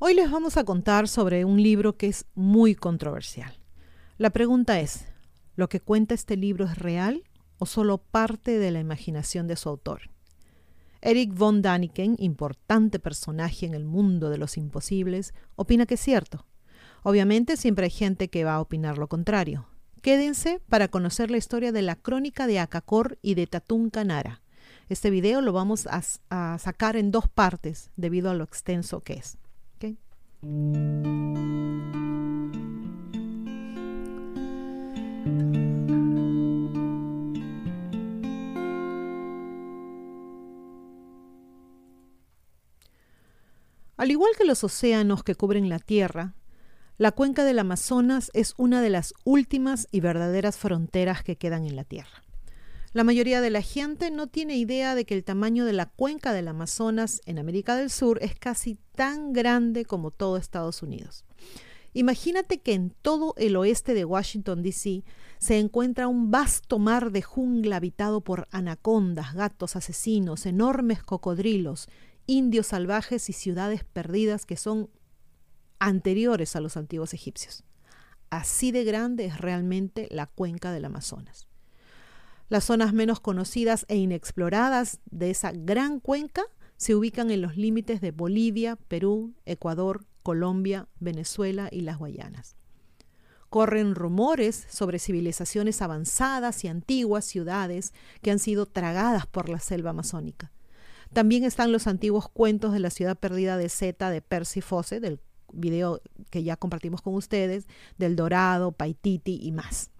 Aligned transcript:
Hoy 0.00 0.14
les 0.14 0.30
vamos 0.30 0.56
a 0.56 0.62
contar 0.62 1.08
sobre 1.08 1.44
un 1.44 1.60
libro 1.60 1.96
que 1.96 2.06
es 2.06 2.24
muy 2.36 2.76
controversial. 2.76 3.58
La 4.16 4.30
pregunta 4.30 4.78
es, 4.78 5.06
¿lo 5.56 5.68
que 5.68 5.80
cuenta 5.80 6.14
este 6.14 6.36
libro 6.36 6.66
es 6.66 6.78
real 6.78 7.24
o 7.58 7.66
solo 7.66 7.98
parte 7.98 8.60
de 8.60 8.70
la 8.70 8.78
imaginación 8.78 9.48
de 9.48 9.56
su 9.56 9.68
autor? 9.68 10.02
Eric 11.00 11.34
von 11.34 11.62
Daniken, 11.62 12.14
importante 12.20 13.00
personaje 13.00 13.66
en 13.66 13.74
el 13.74 13.84
mundo 13.84 14.30
de 14.30 14.38
los 14.38 14.56
imposibles, 14.56 15.34
opina 15.56 15.84
que 15.84 15.94
es 15.94 16.00
cierto. 16.00 16.46
Obviamente 17.02 17.56
siempre 17.56 17.86
hay 17.86 17.90
gente 17.90 18.28
que 18.28 18.44
va 18.44 18.54
a 18.54 18.60
opinar 18.60 18.98
lo 18.98 19.08
contrario. 19.08 19.66
Quédense 20.00 20.60
para 20.68 20.86
conocer 20.86 21.28
la 21.28 21.38
historia 21.38 21.72
de 21.72 21.82
la 21.82 21.96
crónica 21.96 22.46
de 22.46 22.60
Akakor 22.60 23.18
y 23.20 23.34
de 23.34 23.48
Tatún 23.48 23.90
Kanara. 23.90 24.42
Este 24.88 25.10
video 25.10 25.40
lo 25.40 25.52
vamos 25.52 25.88
a, 25.88 26.02
a 26.30 26.56
sacar 26.58 26.94
en 26.94 27.10
dos 27.10 27.26
partes 27.26 27.90
debido 27.96 28.30
a 28.30 28.34
lo 28.34 28.44
extenso 28.44 29.00
que 29.00 29.14
es. 29.14 29.38
Al 30.40 30.52
igual 44.12 44.30
que 44.38 44.44
los 44.44 44.62
océanos 44.62 45.24
que 45.24 45.34
cubren 45.34 45.68
la 45.68 45.80
Tierra, 45.80 46.34
la 46.98 47.10
cuenca 47.10 47.42
del 47.42 47.58
Amazonas 47.58 48.30
es 48.32 48.54
una 48.58 48.80
de 48.80 48.90
las 48.90 49.14
últimas 49.24 49.88
y 49.90 49.98
verdaderas 49.98 50.56
fronteras 50.56 51.24
que 51.24 51.34
quedan 51.34 51.64
en 51.64 51.74
la 51.74 51.82
Tierra. 51.82 52.27
La 52.98 53.04
mayoría 53.04 53.40
de 53.40 53.50
la 53.50 53.62
gente 53.62 54.10
no 54.10 54.26
tiene 54.26 54.56
idea 54.56 54.96
de 54.96 55.06
que 55.06 55.14
el 55.14 55.22
tamaño 55.22 55.64
de 55.64 55.72
la 55.72 55.86
cuenca 55.86 56.32
del 56.32 56.48
Amazonas 56.48 57.20
en 57.26 57.38
América 57.38 57.76
del 57.76 57.90
Sur 57.90 58.18
es 58.22 58.34
casi 58.34 58.76
tan 58.96 59.32
grande 59.32 59.84
como 59.84 60.10
todo 60.10 60.36
Estados 60.36 60.82
Unidos. 60.82 61.24
Imagínate 61.92 62.58
que 62.58 62.74
en 62.74 62.90
todo 62.90 63.34
el 63.36 63.54
oeste 63.54 63.94
de 63.94 64.04
Washington, 64.04 64.64
D.C. 64.64 65.04
se 65.38 65.60
encuentra 65.60 66.08
un 66.08 66.32
vasto 66.32 66.80
mar 66.80 67.12
de 67.12 67.22
jungla 67.22 67.76
habitado 67.76 68.20
por 68.20 68.48
anacondas, 68.50 69.32
gatos 69.32 69.76
asesinos, 69.76 70.44
enormes 70.44 71.00
cocodrilos, 71.00 71.86
indios 72.26 72.66
salvajes 72.66 73.30
y 73.30 73.32
ciudades 73.32 73.84
perdidas 73.84 74.44
que 74.44 74.56
son 74.56 74.90
anteriores 75.78 76.56
a 76.56 76.60
los 76.60 76.76
antiguos 76.76 77.14
egipcios. 77.14 77.62
Así 78.28 78.72
de 78.72 78.82
grande 78.82 79.26
es 79.26 79.40
realmente 79.40 80.08
la 80.10 80.26
cuenca 80.26 80.72
del 80.72 80.86
Amazonas. 80.86 81.47
Las 82.48 82.64
zonas 82.64 82.94
menos 82.94 83.20
conocidas 83.20 83.84
e 83.88 83.96
inexploradas 83.96 85.00
de 85.10 85.30
esa 85.30 85.52
gran 85.52 86.00
cuenca 86.00 86.42
se 86.78 86.94
ubican 86.94 87.30
en 87.30 87.42
los 87.42 87.56
límites 87.56 88.00
de 88.00 88.10
Bolivia, 88.10 88.76
Perú, 88.76 89.34
Ecuador, 89.44 90.06
Colombia, 90.22 90.88
Venezuela 90.98 91.68
y 91.70 91.82
las 91.82 91.98
Guayanas. 91.98 92.56
Corren 93.50 93.94
rumores 93.94 94.66
sobre 94.70 94.98
civilizaciones 94.98 95.82
avanzadas 95.82 96.64
y 96.64 96.68
antiguas 96.68 97.24
ciudades 97.24 97.92
que 98.22 98.30
han 98.30 98.38
sido 98.38 98.66
tragadas 98.66 99.26
por 99.26 99.48
la 99.48 99.58
selva 99.58 99.90
amazónica. 99.90 100.52
También 101.12 101.44
están 101.44 101.72
los 101.72 101.86
antiguos 101.86 102.28
cuentos 102.28 102.72
de 102.72 102.80
la 102.80 102.90
ciudad 102.90 103.18
perdida 103.18 103.56
de 103.56 103.68
Zeta 103.68 104.10
de 104.10 104.22
Percy 104.22 104.60
Fosse, 104.60 105.00
del 105.00 105.20
video 105.52 106.00
que 106.30 106.42
ya 106.42 106.56
compartimos 106.56 107.02
con 107.02 107.14
ustedes, 107.14 107.66
del 107.96 108.16
Dorado, 108.16 108.72
Paititi 108.72 109.38
y 109.42 109.52
más. 109.52 109.90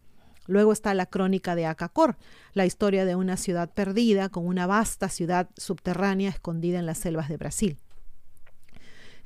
Luego 0.48 0.72
está 0.72 0.94
la 0.94 1.06
crónica 1.06 1.54
de 1.54 1.66
Acacor, 1.66 2.16
la 2.54 2.66
historia 2.66 3.04
de 3.04 3.14
una 3.14 3.36
ciudad 3.36 3.70
perdida 3.72 4.30
con 4.30 4.46
una 4.46 4.66
vasta 4.66 5.08
ciudad 5.10 5.50
subterránea 5.56 6.30
escondida 6.30 6.80
en 6.80 6.86
las 6.86 6.98
selvas 6.98 7.28
de 7.28 7.36
Brasil. 7.36 7.78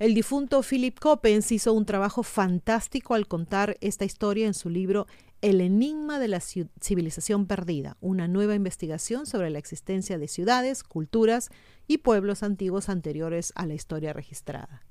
El 0.00 0.14
difunto 0.14 0.62
Philip 0.62 0.98
Coppens 0.98 1.52
hizo 1.52 1.72
un 1.72 1.86
trabajo 1.86 2.24
fantástico 2.24 3.14
al 3.14 3.28
contar 3.28 3.76
esta 3.80 4.04
historia 4.04 4.48
en 4.48 4.54
su 4.54 4.68
libro 4.68 5.06
El 5.42 5.60
enigma 5.60 6.18
de 6.18 6.26
la 6.26 6.40
civilización 6.40 7.46
perdida, 7.46 7.96
una 8.00 8.26
nueva 8.26 8.56
investigación 8.56 9.26
sobre 9.26 9.50
la 9.50 9.60
existencia 9.60 10.18
de 10.18 10.26
ciudades, 10.26 10.82
culturas 10.82 11.50
y 11.86 11.98
pueblos 11.98 12.42
antiguos 12.42 12.88
anteriores 12.88 13.52
a 13.54 13.64
la 13.64 13.74
historia 13.74 14.12
registrada. 14.12 14.82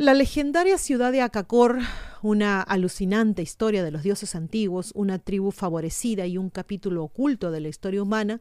La 0.00 0.14
legendaria 0.14 0.78
ciudad 0.78 1.12
de 1.12 1.20
Acacor, 1.20 1.78
una 2.22 2.62
alucinante 2.62 3.42
historia 3.42 3.84
de 3.84 3.90
los 3.90 4.02
dioses 4.02 4.34
antiguos, 4.34 4.92
una 4.94 5.18
tribu 5.18 5.50
favorecida 5.50 6.24
y 6.24 6.38
un 6.38 6.48
capítulo 6.48 7.04
oculto 7.04 7.50
de 7.50 7.60
la 7.60 7.68
historia 7.68 8.02
humana, 8.02 8.40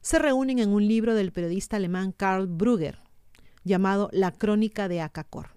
se 0.00 0.18
reúnen 0.18 0.58
en 0.58 0.70
un 0.70 0.88
libro 0.88 1.14
del 1.14 1.30
periodista 1.30 1.76
alemán 1.76 2.10
Karl 2.10 2.48
Brugger, 2.48 2.98
llamado 3.62 4.08
La 4.10 4.32
Crónica 4.32 4.88
de 4.88 5.00
Acacor. 5.00 5.50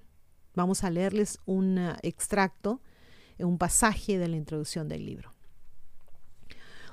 Vamos 0.53 0.83
a 0.83 0.91
leerles 0.91 1.39
un 1.47 1.79
uh, 1.79 1.93
extracto, 2.03 2.79
un 3.39 3.57
pasaje 3.57 4.19
de 4.19 4.27
la 4.27 4.35
introducción 4.35 4.88
del 4.88 5.03
libro. 5.03 5.33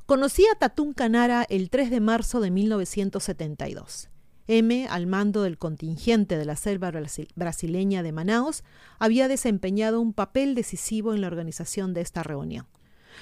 Conocí 0.06 0.47
a 0.50 0.59
Tatún 0.59 0.95
Canara 0.95 1.45
el 1.50 1.69
3 1.69 1.91
de 1.91 2.00
marzo 2.00 2.41
de 2.41 2.50
1972. 2.50 4.09
M, 4.49 4.87
al 4.89 5.09
mando 5.09 5.43
del 5.43 5.59
contingente 5.59 6.39
de 6.39 6.45
la 6.45 6.55
selva 6.55 6.93
brasileña 7.34 8.05
de 8.05 8.12
Manaos, 8.12 8.62
había 9.01 9.27
desempeñado 9.27 10.01
un 10.01 10.12
papel 10.12 10.55
decisivo 10.55 11.15
en 11.15 11.21
la 11.21 11.27
organización 11.27 11.95
de 11.95 12.03
esta 12.03 12.23
reunión. 12.23 12.67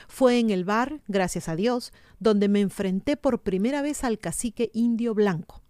Fue 0.07 0.39
en 0.39 0.51
el 0.51 0.65
bar, 0.65 1.01
gracias 1.09 1.49
a 1.49 1.57
Dios, 1.57 1.93
donde 2.19 2.49
me 2.49 2.61
enfrenté 2.61 3.17
por 3.17 3.43
primera 3.43 3.81
vez 3.81 4.05
al 4.05 4.19
cacique 4.19 4.71
indio 4.75 5.15
blanco. 5.15 5.63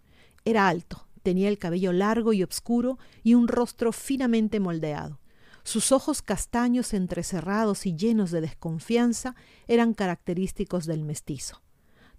Era 0.44 0.66
alto, 0.66 1.06
tenía 1.22 1.48
el 1.48 1.58
cabello 1.58 1.92
largo 1.92 2.32
y 2.32 2.42
oscuro 2.42 2.98
y 3.22 3.34
un 3.34 3.46
rostro 3.46 3.92
finamente 3.92 4.58
moldeado. 4.58 5.20
Sus 5.62 5.92
ojos 5.92 6.20
castaños 6.20 6.92
entrecerrados 6.94 7.86
y 7.86 7.94
llenos 7.94 8.32
de 8.32 8.40
desconfianza 8.40 9.36
eran 9.68 9.94
característicos 9.94 10.84
del 10.86 11.04
mestizo. 11.04 11.62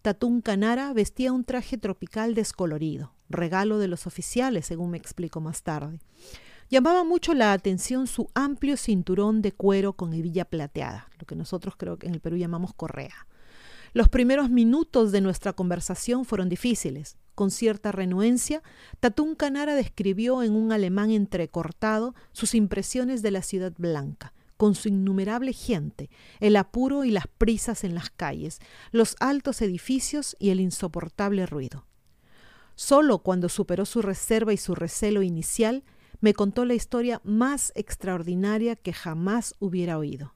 Tatún 0.01 0.41
Canara 0.41 0.93
vestía 0.93 1.33
un 1.33 1.43
traje 1.43 1.77
tropical 1.77 2.33
descolorido 2.33 3.14
regalo 3.29 3.77
de 3.77 3.87
los 3.87 4.07
oficiales, 4.07 4.65
según 4.65 4.91
me 4.91 4.97
explico 4.97 5.41
más 5.41 5.63
tarde. 5.63 5.99
Llamaba 6.69 7.03
mucho 7.03 7.33
la 7.33 7.53
atención 7.53 8.07
su 8.07 8.29
amplio 8.33 8.75
cinturón 8.75 9.41
de 9.41 9.51
cuero 9.51 9.93
con 9.93 10.13
hebilla 10.13 10.45
plateada, 10.45 11.09
lo 11.19 11.25
que 11.27 11.35
nosotros 11.35 11.75
creo 11.77 11.97
que 11.97 12.07
en 12.07 12.15
el 12.15 12.21
Perú 12.21 12.37
llamamos 12.37 12.73
correa. 12.73 13.27
Los 13.93 14.09
primeros 14.09 14.49
minutos 14.49 15.11
de 15.11 15.21
nuestra 15.21 15.53
conversación 15.53 16.25
fueron 16.25 16.49
difíciles. 16.49 17.17
Con 17.33 17.51
cierta 17.51 17.91
renuencia, 17.91 18.61
Tatún 18.99 19.35
Canara 19.35 19.75
describió 19.75 20.43
en 20.43 20.53
un 20.53 20.71
alemán 20.71 21.11
entrecortado 21.11 22.15
sus 22.31 22.55
impresiones 22.55 23.21
de 23.21 23.31
la 23.31 23.41
ciudad 23.41 23.73
blanca, 23.77 24.33
con 24.57 24.75
su 24.75 24.89
innumerable 24.89 25.53
gente, 25.53 26.09
el 26.39 26.55
apuro 26.55 27.05
y 27.05 27.11
las 27.11 27.27
prisas 27.27 27.83
en 27.83 27.95
las 27.95 28.09
calles, 28.09 28.59
los 28.91 29.15
altos 29.19 29.61
edificios 29.61 30.35
y 30.39 30.49
el 30.49 30.59
insoportable 30.59 31.45
ruido. 31.45 31.85
Solo 32.75 33.19
cuando 33.19 33.49
superó 33.49 33.85
su 33.85 34.01
reserva 34.01 34.53
y 34.53 34.57
su 34.57 34.75
recelo 34.75 35.23
inicial, 35.23 35.83
me 36.19 36.33
contó 36.33 36.65
la 36.65 36.73
historia 36.73 37.21
más 37.23 37.71
extraordinaria 37.75 38.75
que 38.75 38.93
jamás 38.93 39.55
hubiera 39.59 39.97
oído. 39.97 40.35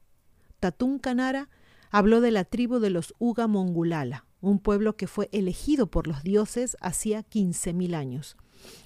Tatún 0.59 0.99
Canara 0.99 1.49
habló 1.91 2.21
de 2.21 2.31
la 2.31 2.45
tribu 2.45 2.79
de 2.79 2.89
los 2.89 3.13
Uga 3.17 3.47
Mongulala, 3.47 4.25
un 4.41 4.59
pueblo 4.59 4.95
que 4.95 5.07
fue 5.07 5.29
elegido 5.31 5.87
por 5.87 6.07
los 6.07 6.23
dioses 6.23 6.77
hacía 6.81 7.21
15.000 7.23 7.95
años. 7.95 8.37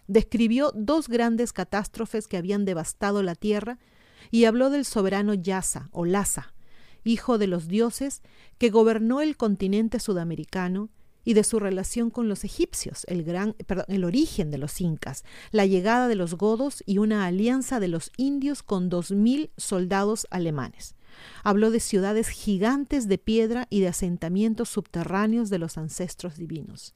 Describió 0.07 0.71
dos 0.75 1.07
grandes 1.07 1.53
catástrofes 1.53 2.27
que 2.27 2.37
habían 2.37 2.65
devastado 2.65 3.23
la 3.23 3.35
tierra 3.35 3.79
y 4.31 4.45
habló 4.45 4.69
del 4.69 4.85
soberano 4.85 5.33
Yasa 5.33 5.89
o 5.91 6.05
Lhasa, 6.05 6.53
hijo 7.03 7.37
de 7.37 7.47
los 7.47 7.67
dioses, 7.67 8.21
que 8.57 8.69
gobernó 8.69 9.21
el 9.21 9.35
continente 9.35 9.99
sudamericano 9.99 10.89
y 11.23 11.33
de 11.33 11.43
su 11.43 11.59
relación 11.59 12.09
con 12.09 12.29
los 12.29 12.43
egipcios, 12.43 13.05
el, 13.07 13.23
gran, 13.23 13.55
el 13.87 14.03
origen 14.03 14.51
de 14.51 14.57
los 14.57 14.81
incas, 14.81 15.23
la 15.51 15.65
llegada 15.65 16.07
de 16.07 16.15
los 16.15 16.35
godos 16.35 16.83
y 16.85 16.97
una 16.97 17.25
alianza 17.25 17.79
de 17.79 17.87
los 17.87 18.11
indios 18.17 18.63
con 18.63 18.89
dos 18.89 19.11
mil 19.11 19.51
soldados 19.57 20.27
alemanes. 20.29 20.95
Habló 21.43 21.71
de 21.71 21.79
ciudades 21.79 22.29
gigantes 22.29 23.07
de 23.07 23.17
piedra 23.17 23.67
y 23.69 23.81
de 23.81 23.87
asentamientos 23.87 24.69
subterráneos 24.69 25.49
de 25.49 25.59
los 25.59 25.77
ancestros 25.77 26.37
divinos. 26.37 26.95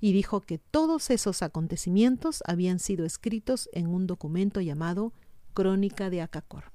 Y 0.00 0.12
dijo 0.12 0.40
que 0.40 0.58
todos 0.58 1.10
esos 1.10 1.42
acontecimientos 1.42 2.42
habían 2.46 2.78
sido 2.78 3.04
escritos 3.04 3.68
en 3.72 3.86
un 3.86 4.06
documento 4.06 4.60
llamado 4.60 5.12
Crónica 5.52 6.08
de 6.08 6.22
Acacor. 6.22 6.72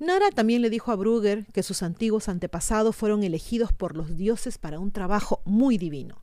Nara 0.00 0.30
también 0.30 0.62
le 0.62 0.70
dijo 0.70 0.90
a 0.90 0.96
Brugger 0.96 1.44
que 1.52 1.62
sus 1.62 1.82
antiguos 1.82 2.30
antepasados 2.30 2.96
fueron 2.96 3.22
elegidos 3.22 3.74
por 3.74 3.98
los 3.98 4.16
dioses 4.16 4.56
para 4.56 4.78
un 4.78 4.92
trabajo 4.92 5.42
muy 5.44 5.76
divino. 5.76 6.22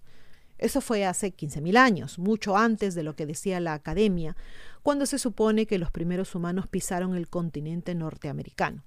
Eso 0.57 0.81
fue 0.81 1.05
hace 1.05 1.31
15.000 1.31 1.77
años, 1.77 2.17
mucho 2.17 2.57
antes 2.57 2.95
de 2.95 3.03
lo 3.03 3.15
que 3.15 3.27
decía 3.27 3.59
la 3.59 3.75
Academia, 3.75 4.35
cuando 4.81 5.05
se 5.05 5.19
supone 5.19 5.67
que 5.67 5.77
los 5.77 5.91
primeros 5.91 6.33
humanos 6.33 6.65
pisaron 6.67 7.15
el 7.15 7.27
continente 7.27 7.93
norteamericano. 7.93 8.83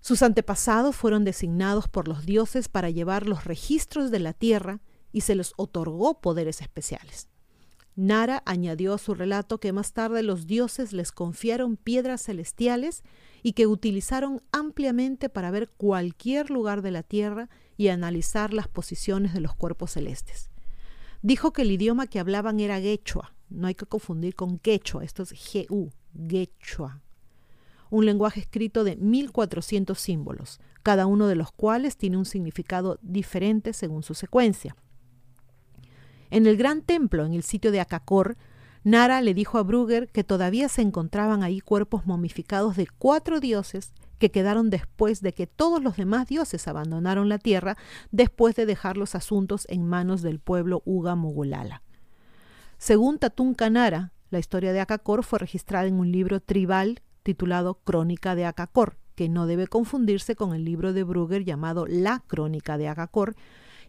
Sus 0.00 0.22
antepasados 0.22 0.96
fueron 0.96 1.24
designados 1.24 1.86
por 1.86 2.08
los 2.08 2.24
dioses 2.24 2.70
para 2.70 2.88
llevar 2.88 3.26
los 3.26 3.44
registros 3.44 4.10
de 4.10 4.20
la 4.20 4.32
tierra 4.32 4.80
y 5.12 5.20
se 5.20 5.34
les 5.34 5.52
otorgó 5.58 6.22
poderes 6.22 6.62
especiales. 6.62 7.28
Nara 8.00 8.42
añadió 8.46 8.94
a 8.94 8.98
su 8.98 9.12
relato 9.12 9.60
que 9.60 9.74
más 9.74 9.92
tarde 9.92 10.22
los 10.22 10.46
dioses 10.46 10.94
les 10.94 11.12
confiaron 11.12 11.76
piedras 11.76 12.22
celestiales 12.22 13.02
y 13.42 13.52
que 13.52 13.66
utilizaron 13.66 14.40
ampliamente 14.52 15.28
para 15.28 15.50
ver 15.50 15.68
cualquier 15.68 16.48
lugar 16.48 16.80
de 16.80 16.92
la 16.92 17.02
Tierra 17.02 17.50
y 17.76 17.88
analizar 17.88 18.54
las 18.54 18.68
posiciones 18.68 19.34
de 19.34 19.40
los 19.40 19.54
cuerpos 19.54 19.90
celestes. 19.90 20.48
Dijo 21.20 21.52
que 21.52 21.60
el 21.60 21.72
idioma 21.72 22.06
que 22.06 22.18
hablaban 22.18 22.58
era 22.58 22.80
quechua, 22.80 23.34
no 23.50 23.66
hay 23.66 23.74
que 23.74 23.84
confundir 23.84 24.34
con 24.34 24.58
quechua, 24.58 25.04
esto 25.04 25.22
es 25.22 25.34
G-U, 25.34 25.90
quechua. 26.26 27.02
Un 27.90 28.06
lenguaje 28.06 28.40
escrito 28.40 28.82
de 28.82 28.96
1400 28.96 30.00
símbolos, 30.00 30.58
cada 30.82 31.04
uno 31.04 31.26
de 31.26 31.34
los 31.34 31.52
cuales 31.52 31.98
tiene 31.98 32.16
un 32.16 32.24
significado 32.24 32.98
diferente 33.02 33.74
según 33.74 34.02
su 34.02 34.14
secuencia. 34.14 34.74
En 36.30 36.46
el 36.46 36.56
gran 36.56 36.82
templo, 36.82 37.24
en 37.24 37.32
el 37.32 37.42
sitio 37.42 37.72
de 37.72 37.80
Akakor, 37.80 38.36
Nara 38.82 39.20
le 39.20 39.34
dijo 39.34 39.58
a 39.58 39.62
Brugger 39.62 40.08
que 40.08 40.24
todavía 40.24 40.68
se 40.68 40.82
encontraban 40.82 41.42
ahí 41.42 41.60
cuerpos 41.60 42.06
momificados 42.06 42.76
de 42.76 42.86
cuatro 42.86 43.40
dioses 43.40 43.92
que 44.18 44.30
quedaron 44.30 44.70
después 44.70 45.22
de 45.22 45.34
que 45.34 45.46
todos 45.46 45.82
los 45.82 45.96
demás 45.96 46.28
dioses 46.28 46.68
abandonaron 46.68 47.28
la 47.28 47.38
tierra 47.38 47.76
después 48.10 48.54
de 48.54 48.66
dejar 48.66 48.96
los 48.96 49.14
asuntos 49.14 49.66
en 49.68 49.86
manos 49.86 50.22
del 50.22 50.38
pueblo 50.38 50.82
Uga 50.84 51.14
Mogulala. 51.14 51.82
Según 52.78 53.18
Tatún 53.18 53.54
Kanara, 53.54 54.12
la 54.30 54.38
historia 54.38 54.72
de 54.72 54.80
Akakor 54.80 55.24
fue 55.24 55.38
registrada 55.38 55.86
en 55.86 55.94
un 55.94 56.12
libro 56.12 56.40
tribal 56.40 57.02
titulado 57.22 57.74
Crónica 57.74 58.34
de 58.34 58.46
Akakor, 58.46 58.96
que 59.14 59.28
no 59.28 59.46
debe 59.46 59.66
confundirse 59.66 60.36
con 60.36 60.54
el 60.54 60.64
libro 60.64 60.92
de 60.92 61.02
Brugger 61.02 61.44
llamado 61.44 61.86
La 61.86 62.22
Crónica 62.26 62.78
de 62.78 62.88
Akakor, 62.88 63.36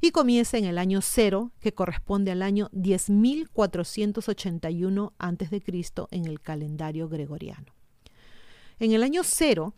y 0.01 0.11
comienza 0.11 0.57
en 0.57 0.65
el 0.65 0.77
año 0.79 0.99
cero, 1.01 1.51
que 1.59 1.73
corresponde 1.73 2.31
al 2.31 2.41
año 2.41 2.69
10.481 2.73 5.13
a.C. 5.19 5.63
en 6.11 6.25
el 6.25 6.41
calendario 6.41 7.07
gregoriano. 7.07 7.67
En 8.79 8.93
el 8.93 9.03
año 9.03 9.21
cero, 9.23 9.75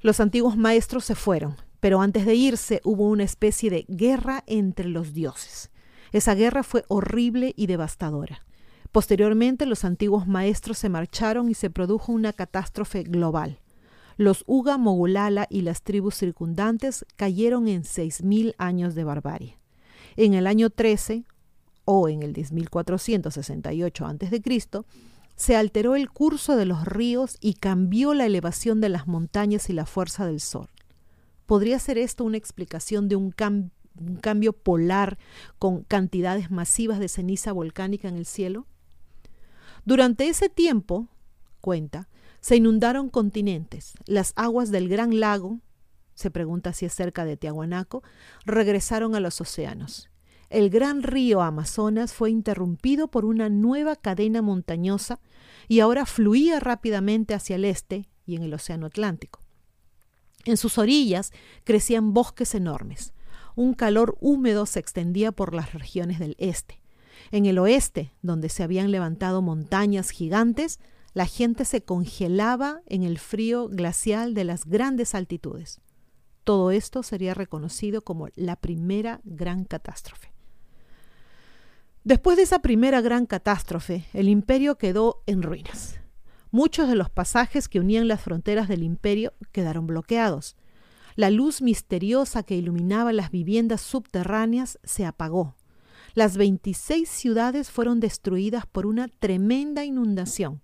los 0.00 0.18
antiguos 0.18 0.56
maestros 0.56 1.04
se 1.04 1.14
fueron, 1.14 1.54
pero 1.78 2.00
antes 2.00 2.26
de 2.26 2.34
irse 2.34 2.80
hubo 2.82 3.08
una 3.08 3.22
especie 3.22 3.70
de 3.70 3.84
guerra 3.88 4.42
entre 4.46 4.88
los 4.88 5.14
dioses. 5.14 5.70
Esa 6.10 6.34
guerra 6.34 6.64
fue 6.64 6.84
horrible 6.88 7.54
y 7.56 7.66
devastadora. 7.66 8.44
Posteriormente 8.90 9.66
los 9.66 9.84
antiguos 9.84 10.26
maestros 10.26 10.78
se 10.78 10.88
marcharon 10.88 11.48
y 11.48 11.54
se 11.54 11.70
produjo 11.70 12.10
una 12.12 12.32
catástrofe 12.32 13.02
global. 13.02 13.60
Los 14.16 14.44
Uga 14.46 14.78
Mogulala 14.78 15.46
y 15.50 15.62
las 15.62 15.82
tribus 15.82 16.14
circundantes 16.14 17.04
cayeron 17.16 17.68
en 17.68 17.82
6.000 17.82 18.54
años 18.58 18.94
de 18.94 19.04
barbarie. 19.04 19.58
En 20.16 20.34
el 20.34 20.46
año 20.46 20.70
13, 20.70 21.24
o 21.84 22.08
en 22.08 22.22
el 22.22 22.32
10.468 22.32 24.06
a.C., 24.06 24.84
se 25.36 25.56
alteró 25.56 25.96
el 25.96 26.10
curso 26.10 26.56
de 26.56 26.64
los 26.64 26.84
ríos 26.84 27.38
y 27.40 27.54
cambió 27.54 28.14
la 28.14 28.26
elevación 28.26 28.80
de 28.80 28.88
las 28.88 29.08
montañas 29.08 29.68
y 29.68 29.72
la 29.72 29.84
fuerza 29.84 30.26
del 30.26 30.40
sol. 30.40 30.68
¿Podría 31.46 31.78
ser 31.78 31.98
esto 31.98 32.24
una 32.24 32.36
explicación 32.36 33.08
de 33.08 33.16
un, 33.16 33.34
un 33.98 34.16
cambio 34.16 34.52
polar 34.52 35.18
con 35.58 35.82
cantidades 35.82 36.50
masivas 36.52 37.00
de 37.00 37.08
ceniza 37.08 37.52
volcánica 37.52 38.08
en 38.08 38.16
el 38.16 38.26
cielo? 38.26 38.66
Durante 39.84 40.28
ese 40.28 40.48
tiempo, 40.48 41.08
cuenta, 41.60 42.08
se 42.44 42.56
inundaron 42.56 43.08
continentes. 43.08 43.94
Las 44.04 44.34
aguas 44.36 44.70
del 44.70 44.90
gran 44.90 45.18
lago, 45.18 45.60
se 46.14 46.30
pregunta 46.30 46.74
si 46.74 46.84
es 46.84 46.92
cerca 46.92 47.24
de 47.24 47.38
Tiahuanaco, 47.38 48.02
regresaron 48.44 49.14
a 49.14 49.20
los 49.20 49.40
océanos. 49.40 50.10
El 50.50 50.68
gran 50.68 51.02
río 51.02 51.40
Amazonas 51.40 52.12
fue 52.12 52.30
interrumpido 52.30 53.08
por 53.08 53.24
una 53.24 53.48
nueva 53.48 53.96
cadena 53.96 54.42
montañosa 54.42 55.20
y 55.68 55.80
ahora 55.80 56.04
fluía 56.04 56.60
rápidamente 56.60 57.32
hacia 57.32 57.56
el 57.56 57.64
este 57.64 58.10
y 58.26 58.36
en 58.36 58.42
el 58.42 58.52
Océano 58.52 58.84
Atlántico. 58.84 59.40
En 60.44 60.58
sus 60.58 60.76
orillas 60.76 61.32
crecían 61.64 62.12
bosques 62.12 62.54
enormes. 62.54 63.14
Un 63.56 63.72
calor 63.72 64.18
húmedo 64.20 64.66
se 64.66 64.80
extendía 64.80 65.32
por 65.32 65.54
las 65.54 65.72
regiones 65.72 66.18
del 66.18 66.36
este. 66.38 66.82
En 67.30 67.46
el 67.46 67.58
oeste, 67.58 68.12
donde 68.20 68.50
se 68.50 68.62
habían 68.62 68.90
levantado 68.90 69.40
montañas 69.40 70.10
gigantes, 70.10 70.78
la 71.14 71.26
gente 71.26 71.64
se 71.64 71.82
congelaba 71.82 72.82
en 72.86 73.04
el 73.04 73.18
frío 73.18 73.68
glacial 73.68 74.34
de 74.34 74.42
las 74.42 74.66
grandes 74.66 75.14
altitudes. 75.14 75.80
Todo 76.42 76.72
esto 76.72 77.04
sería 77.04 77.34
reconocido 77.34 78.02
como 78.02 78.28
la 78.34 78.56
primera 78.56 79.20
gran 79.22 79.64
catástrofe. 79.64 80.32
Después 82.02 82.36
de 82.36 82.42
esa 82.42 82.58
primera 82.58 83.00
gran 83.00 83.26
catástrofe, 83.26 84.04
el 84.12 84.28
imperio 84.28 84.76
quedó 84.76 85.22
en 85.26 85.42
ruinas. 85.42 86.00
Muchos 86.50 86.88
de 86.88 86.96
los 86.96 87.10
pasajes 87.10 87.68
que 87.68 87.80
unían 87.80 88.08
las 88.08 88.20
fronteras 88.20 88.68
del 88.68 88.82
imperio 88.82 89.32
quedaron 89.52 89.86
bloqueados. 89.86 90.56
La 91.14 91.30
luz 91.30 91.62
misteriosa 91.62 92.42
que 92.42 92.56
iluminaba 92.56 93.12
las 93.12 93.30
viviendas 93.30 93.80
subterráneas 93.80 94.80
se 94.82 95.06
apagó. 95.06 95.54
Las 96.14 96.36
26 96.36 97.08
ciudades 97.08 97.70
fueron 97.70 98.00
destruidas 98.00 98.66
por 98.66 98.84
una 98.84 99.08
tremenda 99.08 99.84
inundación 99.84 100.60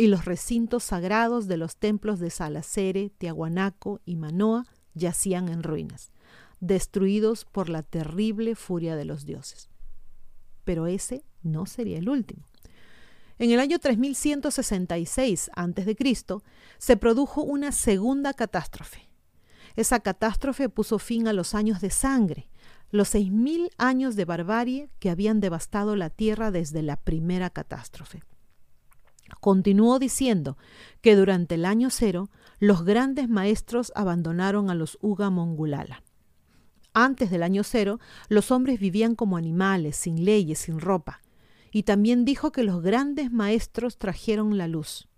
y 0.00 0.06
los 0.06 0.24
recintos 0.24 0.84
sagrados 0.84 1.46
de 1.46 1.58
los 1.58 1.76
templos 1.76 2.20
de 2.20 2.30
Salacere, 2.30 3.10
Tiahuanaco 3.18 4.00
y 4.06 4.16
Manoa 4.16 4.64
yacían 4.94 5.50
en 5.50 5.62
ruinas, 5.62 6.10
destruidos 6.58 7.44
por 7.44 7.68
la 7.68 7.82
terrible 7.82 8.54
furia 8.54 8.96
de 8.96 9.04
los 9.04 9.26
dioses. 9.26 9.68
Pero 10.64 10.86
ese 10.86 11.22
no 11.42 11.66
sería 11.66 11.98
el 11.98 12.08
último. 12.08 12.46
En 13.38 13.50
el 13.50 13.60
año 13.60 13.78
3166 13.78 15.50
a.C. 15.54 15.96
se 16.78 16.96
produjo 16.96 17.42
una 17.42 17.70
segunda 17.70 18.32
catástrofe. 18.32 19.10
Esa 19.76 20.00
catástrofe 20.00 20.70
puso 20.70 20.98
fin 20.98 21.28
a 21.28 21.34
los 21.34 21.54
años 21.54 21.82
de 21.82 21.90
sangre, 21.90 22.48
los 22.90 23.10
seis 23.10 23.30
mil 23.30 23.68
años 23.76 24.16
de 24.16 24.24
barbarie 24.24 24.88
que 24.98 25.10
habían 25.10 25.40
devastado 25.40 25.94
la 25.94 26.08
tierra 26.08 26.50
desde 26.50 26.80
la 26.80 26.96
primera 26.96 27.50
catástrofe. 27.50 28.22
Continuó 29.40 29.98
diciendo 29.98 30.56
que 31.00 31.16
durante 31.16 31.54
el 31.54 31.64
año 31.64 31.90
cero 31.90 32.30
los 32.58 32.84
grandes 32.84 33.28
maestros 33.28 33.92
abandonaron 33.94 34.70
a 34.70 34.74
los 34.74 34.98
Uga 35.00 35.30
Mongulala. 35.30 36.02
Antes 36.92 37.30
del 37.30 37.42
año 37.42 37.62
cero, 37.62 38.00
los 38.28 38.50
hombres 38.50 38.80
vivían 38.80 39.14
como 39.14 39.36
animales, 39.36 39.96
sin 39.96 40.24
leyes, 40.24 40.58
sin 40.58 40.80
ropa. 40.80 41.22
Y 41.72 41.84
también 41.84 42.24
dijo 42.24 42.50
que 42.50 42.64
los 42.64 42.82
grandes 42.82 43.30
maestros 43.30 43.96
trajeron 43.96 44.58
la 44.58 44.66
luz. 44.66 45.08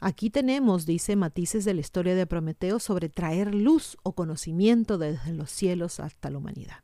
Aquí 0.00 0.30
tenemos, 0.30 0.86
dice, 0.86 1.16
matices 1.16 1.64
de 1.64 1.74
la 1.74 1.80
historia 1.80 2.14
de 2.14 2.26
Prometeo 2.26 2.78
sobre 2.78 3.08
traer 3.08 3.54
luz 3.54 3.96
o 4.02 4.12
conocimiento 4.12 4.98
desde 4.98 5.32
los 5.32 5.50
cielos 5.50 6.00
hasta 6.00 6.30
la 6.30 6.38
humanidad. 6.38 6.78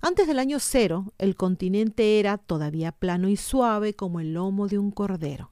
Antes 0.00 0.26
del 0.28 0.38
año 0.38 0.58
cero, 0.60 1.12
el 1.18 1.34
continente 1.34 2.20
era 2.20 2.38
todavía 2.38 2.92
plano 2.92 3.28
y 3.28 3.36
suave 3.36 3.94
como 3.94 4.20
el 4.20 4.34
lomo 4.34 4.68
de 4.68 4.78
un 4.78 4.90
cordero. 4.90 5.50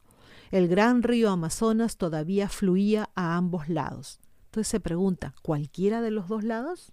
El 0.53 0.69
gran 0.69 1.03
río 1.03 1.31
Amazonas 1.31 1.97
todavía 1.97 2.49
fluía 2.49 3.11
a 3.17 3.37
ambos 3.37 3.69
lados. 3.69 4.21
Entonces 4.47 4.69
se 4.69 4.81
pregunta, 4.81 5.35
¿cualquiera 5.43 6.01
de 6.01 6.13
los 6.13 6.29
dos 6.29 6.45
lados? 6.45 6.93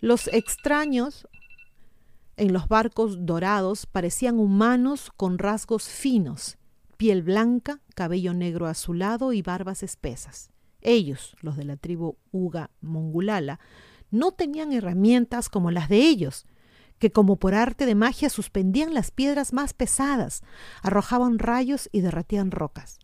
Los 0.00 0.28
extraños 0.28 1.26
en 2.36 2.52
los 2.52 2.68
barcos 2.68 3.24
dorados 3.24 3.86
parecían 3.86 4.38
humanos 4.38 5.10
con 5.16 5.38
rasgos 5.38 5.84
finos, 5.84 6.58
piel 6.96 7.22
blanca, 7.22 7.80
cabello 7.94 8.34
negro 8.34 8.66
azulado 8.66 9.32
y 9.32 9.42
barbas 9.42 9.82
espesas. 9.82 10.50
Ellos, 10.80 11.36
los 11.40 11.56
de 11.56 11.64
la 11.64 11.76
tribu 11.76 12.16
Uga 12.32 12.70
Mongulala, 12.80 13.60
no 14.12 14.30
tenían 14.30 14.72
herramientas 14.72 15.48
como 15.48 15.72
las 15.72 15.88
de 15.88 15.96
ellos, 15.96 16.46
que 17.00 17.10
como 17.10 17.36
por 17.36 17.54
arte 17.54 17.84
de 17.84 17.96
magia 17.96 18.30
suspendían 18.30 18.94
las 18.94 19.10
piedras 19.10 19.52
más 19.52 19.74
pesadas, 19.74 20.42
arrojaban 20.82 21.40
rayos 21.40 21.88
y 21.90 22.02
derretían 22.02 22.52
rocas. 22.52 23.00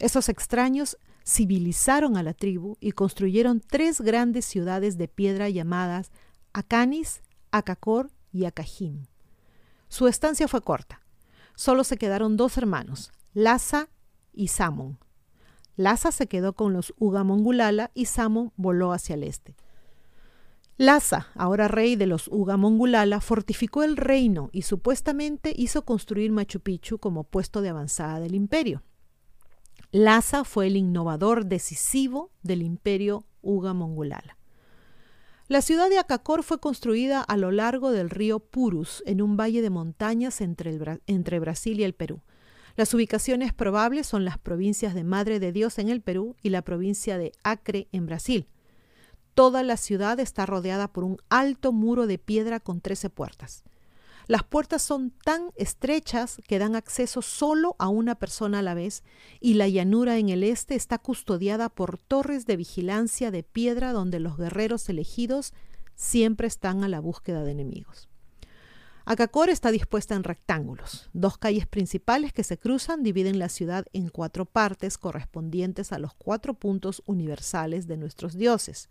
Esos 0.00 0.28
extraños 0.28 0.98
civilizaron 1.24 2.16
a 2.16 2.24
la 2.24 2.32
tribu 2.32 2.76
y 2.80 2.92
construyeron 2.92 3.60
tres 3.60 4.00
grandes 4.00 4.44
ciudades 4.44 4.98
de 4.98 5.06
piedra 5.06 5.48
llamadas 5.48 6.10
Acanis, 6.52 7.20
Acacor 7.52 8.10
y 8.32 8.46
Acajim. 8.46 9.04
Su 9.88 10.08
estancia 10.08 10.48
fue 10.48 10.62
corta. 10.62 11.00
Solo 11.54 11.84
se 11.84 11.98
quedaron 11.98 12.36
dos 12.36 12.56
hermanos, 12.56 13.12
Lhasa 13.34 13.88
y 14.32 14.48
Samon. 14.48 14.98
Lhasa 15.76 16.10
se 16.10 16.26
quedó 16.26 16.54
con 16.54 16.72
los 16.72 16.94
Ugamongulala 16.98 17.90
y 17.94 18.06
Samon 18.06 18.52
voló 18.56 18.92
hacia 18.92 19.14
el 19.14 19.22
este. 19.22 19.54
Lhasa, 20.80 21.26
ahora 21.34 21.66
rey 21.66 21.96
de 21.96 22.06
los 22.06 22.28
Uga 22.28 22.56
Mongulala, 22.56 23.20
fortificó 23.20 23.82
el 23.82 23.96
reino 23.96 24.48
y 24.52 24.62
supuestamente 24.62 25.52
hizo 25.56 25.84
construir 25.84 26.30
Machu 26.30 26.60
Picchu 26.60 26.98
como 26.98 27.24
puesto 27.24 27.62
de 27.62 27.70
avanzada 27.70 28.20
del 28.20 28.36
imperio. 28.36 28.84
Lhasa 29.90 30.44
fue 30.44 30.68
el 30.68 30.76
innovador 30.76 31.46
decisivo 31.46 32.30
del 32.44 32.62
imperio 32.62 33.24
Uga 33.42 33.74
Mongulala. 33.74 34.38
La 35.48 35.62
ciudad 35.62 35.88
de 35.88 35.98
Acacor 35.98 36.44
fue 36.44 36.60
construida 36.60 37.22
a 37.22 37.36
lo 37.36 37.50
largo 37.50 37.90
del 37.90 38.08
río 38.08 38.38
Purus, 38.38 39.02
en 39.04 39.20
un 39.20 39.36
valle 39.36 39.62
de 39.62 39.70
montañas 39.70 40.40
entre 40.40 41.40
Brasil 41.40 41.80
y 41.80 41.82
el 41.82 41.94
Perú. 41.94 42.22
Las 42.76 42.94
ubicaciones 42.94 43.52
probables 43.52 44.06
son 44.06 44.24
las 44.24 44.38
provincias 44.38 44.94
de 44.94 45.02
Madre 45.02 45.40
de 45.40 45.50
Dios 45.50 45.80
en 45.80 45.88
el 45.88 46.02
Perú 46.02 46.36
y 46.40 46.50
la 46.50 46.62
provincia 46.62 47.18
de 47.18 47.32
Acre 47.42 47.88
en 47.90 48.06
Brasil. 48.06 48.46
Toda 49.38 49.62
la 49.62 49.76
ciudad 49.76 50.18
está 50.18 50.46
rodeada 50.46 50.88
por 50.88 51.04
un 51.04 51.18
alto 51.28 51.70
muro 51.70 52.08
de 52.08 52.18
piedra 52.18 52.58
con 52.58 52.80
13 52.80 53.08
puertas. 53.08 53.62
Las 54.26 54.42
puertas 54.42 54.82
son 54.82 55.12
tan 55.12 55.50
estrechas 55.54 56.40
que 56.48 56.58
dan 56.58 56.74
acceso 56.74 57.22
solo 57.22 57.76
a 57.78 57.86
una 57.86 58.16
persona 58.16 58.58
a 58.58 58.62
la 58.62 58.74
vez 58.74 59.04
y 59.38 59.54
la 59.54 59.68
llanura 59.68 60.18
en 60.18 60.28
el 60.28 60.42
este 60.42 60.74
está 60.74 60.98
custodiada 60.98 61.68
por 61.68 61.98
torres 61.98 62.46
de 62.46 62.56
vigilancia 62.56 63.30
de 63.30 63.44
piedra 63.44 63.92
donde 63.92 64.18
los 64.18 64.36
guerreros 64.36 64.88
elegidos 64.88 65.54
siempre 65.94 66.48
están 66.48 66.82
a 66.82 66.88
la 66.88 66.98
búsqueda 66.98 67.44
de 67.44 67.52
enemigos. 67.52 68.08
Acacor 69.04 69.50
está 69.50 69.70
dispuesta 69.70 70.16
en 70.16 70.24
rectángulos. 70.24 71.10
Dos 71.12 71.38
calles 71.38 71.68
principales 71.68 72.32
que 72.32 72.42
se 72.42 72.58
cruzan 72.58 73.04
dividen 73.04 73.38
la 73.38 73.50
ciudad 73.50 73.86
en 73.92 74.08
cuatro 74.08 74.46
partes 74.46 74.98
correspondientes 74.98 75.92
a 75.92 76.00
los 76.00 76.12
cuatro 76.12 76.54
puntos 76.54 77.04
universales 77.06 77.86
de 77.86 77.98
nuestros 77.98 78.36
dioses. 78.36 78.88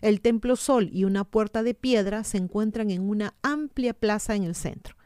El 0.00 0.20
templo 0.20 0.56
Sol 0.56 0.88
y 0.92 1.04
una 1.04 1.24
puerta 1.24 1.62
de 1.62 1.74
piedra 1.74 2.24
se 2.24 2.38
encuentran 2.38 2.90
en 2.90 3.02
una 3.02 3.34
amplia 3.42 3.94
plaza 3.94 4.34
en 4.34 4.44
el 4.44 4.54
centro. 4.54 4.96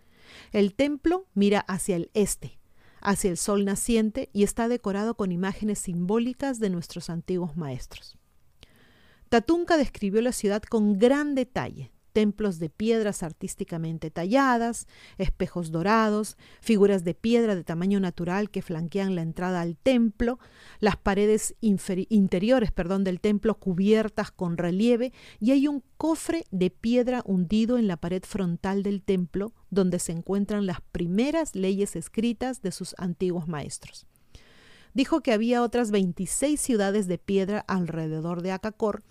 El 0.53 0.75
templo 0.75 1.27
mira 1.35 1.61
hacia 1.61 1.97
el 1.97 2.11
este, 2.15 2.59
hacia 3.01 3.31
el 3.31 3.37
sol 3.37 3.65
naciente 3.65 4.31
y 4.33 4.43
está 4.43 4.69
decorado 4.69 5.15
con 5.17 5.33
imágenes 5.33 5.79
simbólicas 5.79 6.59
de 6.59 6.71
nuestros 6.71 7.11
antiguos 7.11 7.57
maestros. 7.57 8.17
Tatunka 9.29 9.77
describió 9.77 10.21
la 10.23 10.33
ciudad 10.33 10.63
con 10.63 10.99
gran 10.99 11.35
detalle, 11.35 11.93
templos 12.15 12.59
de 12.59 12.71
piedras 12.71 13.23
artísticamente 13.23 14.11
talladas, 14.11 14.87
espejos 15.19 15.71
dorados, 15.73 16.39
figuras 16.63 17.05
de 17.05 17.13
piedra 17.13 17.55
de 17.55 17.65
tamaño 17.65 18.01
natural 18.01 18.51
que 18.51 18.63
flanquean 18.63 19.15
la 19.15 19.23
entrada 19.23 19.61
al 19.61 19.77
templo, 19.77 20.39
las 20.81 20.97
paredes 20.97 21.57
interiores 21.61 22.73
perdón, 22.73 23.05
del 23.05 23.21
templo 23.21 23.57
cubiertas 23.57 24.31
con 24.31 24.57
relieve 24.57 25.13
y 25.41 25.51
hay 25.51 25.69
un 25.69 25.83
cofre 25.99 26.45
de 26.53 26.71
piedra 26.71 27.23
hundido 27.27 27.77
en 27.77 27.89
la 27.89 27.97
pared 27.97 28.23
frontal 28.23 28.83
del 28.83 29.03
templo 29.03 29.53
donde 29.71 29.99
se 29.99 30.13
encuentran 30.13 30.67
las 30.67 30.81
primeras 30.81 31.57
leyes 31.57 31.97
escritas 31.97 32.63
de 32.63 32.71
sus 32.71 32.95
antiguos 32.97 33.49
maestros. 33.49 34.07
Dijo 34.93 35.23
que 35.23 35.33
había 35.33 35.63
otras 35.65 35.91
26 35.91 36.61
ciudades 36.61 37.09
de 37.09 37.19
piedra 37.19 37.65
alrededor 37.67 38.43
de 38.43 38.53
Acacor, 38.53 39.03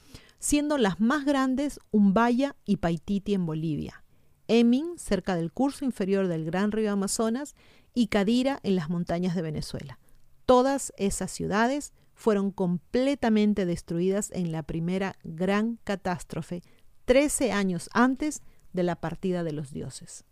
siendo 0.44 0.78
las 0.78 1.00
más 1.00 1.24
grandes 1.24 1.80
Umbaya 1.92 2.58
y 2.66 2.76
Paititi 2.76 3.34
en 3.34 3.46
Bolivia, 3.46 4.04
Emin, 4.50 4.98
cerca 4.98 5.38
del 5.38 5.54
curso 5.54 5.86
inferior 5.86 6.28
del 6.28 6.44
gran 6.44 6.74
río 6.74 6.92
Amazonas, 6.92 7.56
y 7.94 8.08
Cadira 8.08 8.60
en 8.64 8.76
las 8.76 8.90
montañas 8.90 9.36
de 9.36 9.42
Venezuela. 9.42 10.00
Todas 10.46 10.92
esas 10.98 11.32
ciudades 11.32 11.94
fueron 12.14 12.52
completamente 12.52 13.66
destruidas 13.66 14.32
en 14.34 14.52
la 14.52 14.64
primera 14.64 15.16
gran 15.24 15.80
catástrofe, 15.86 16.62
13 17.06 17.54
años 17.54 17.90
antes 17.94 18.42
de 18.74 18.84
la 18.84 18.98
partida 18.98 19.46
de 19.46 19.54
los 19.54 19.72
dioses. 19.72 20.26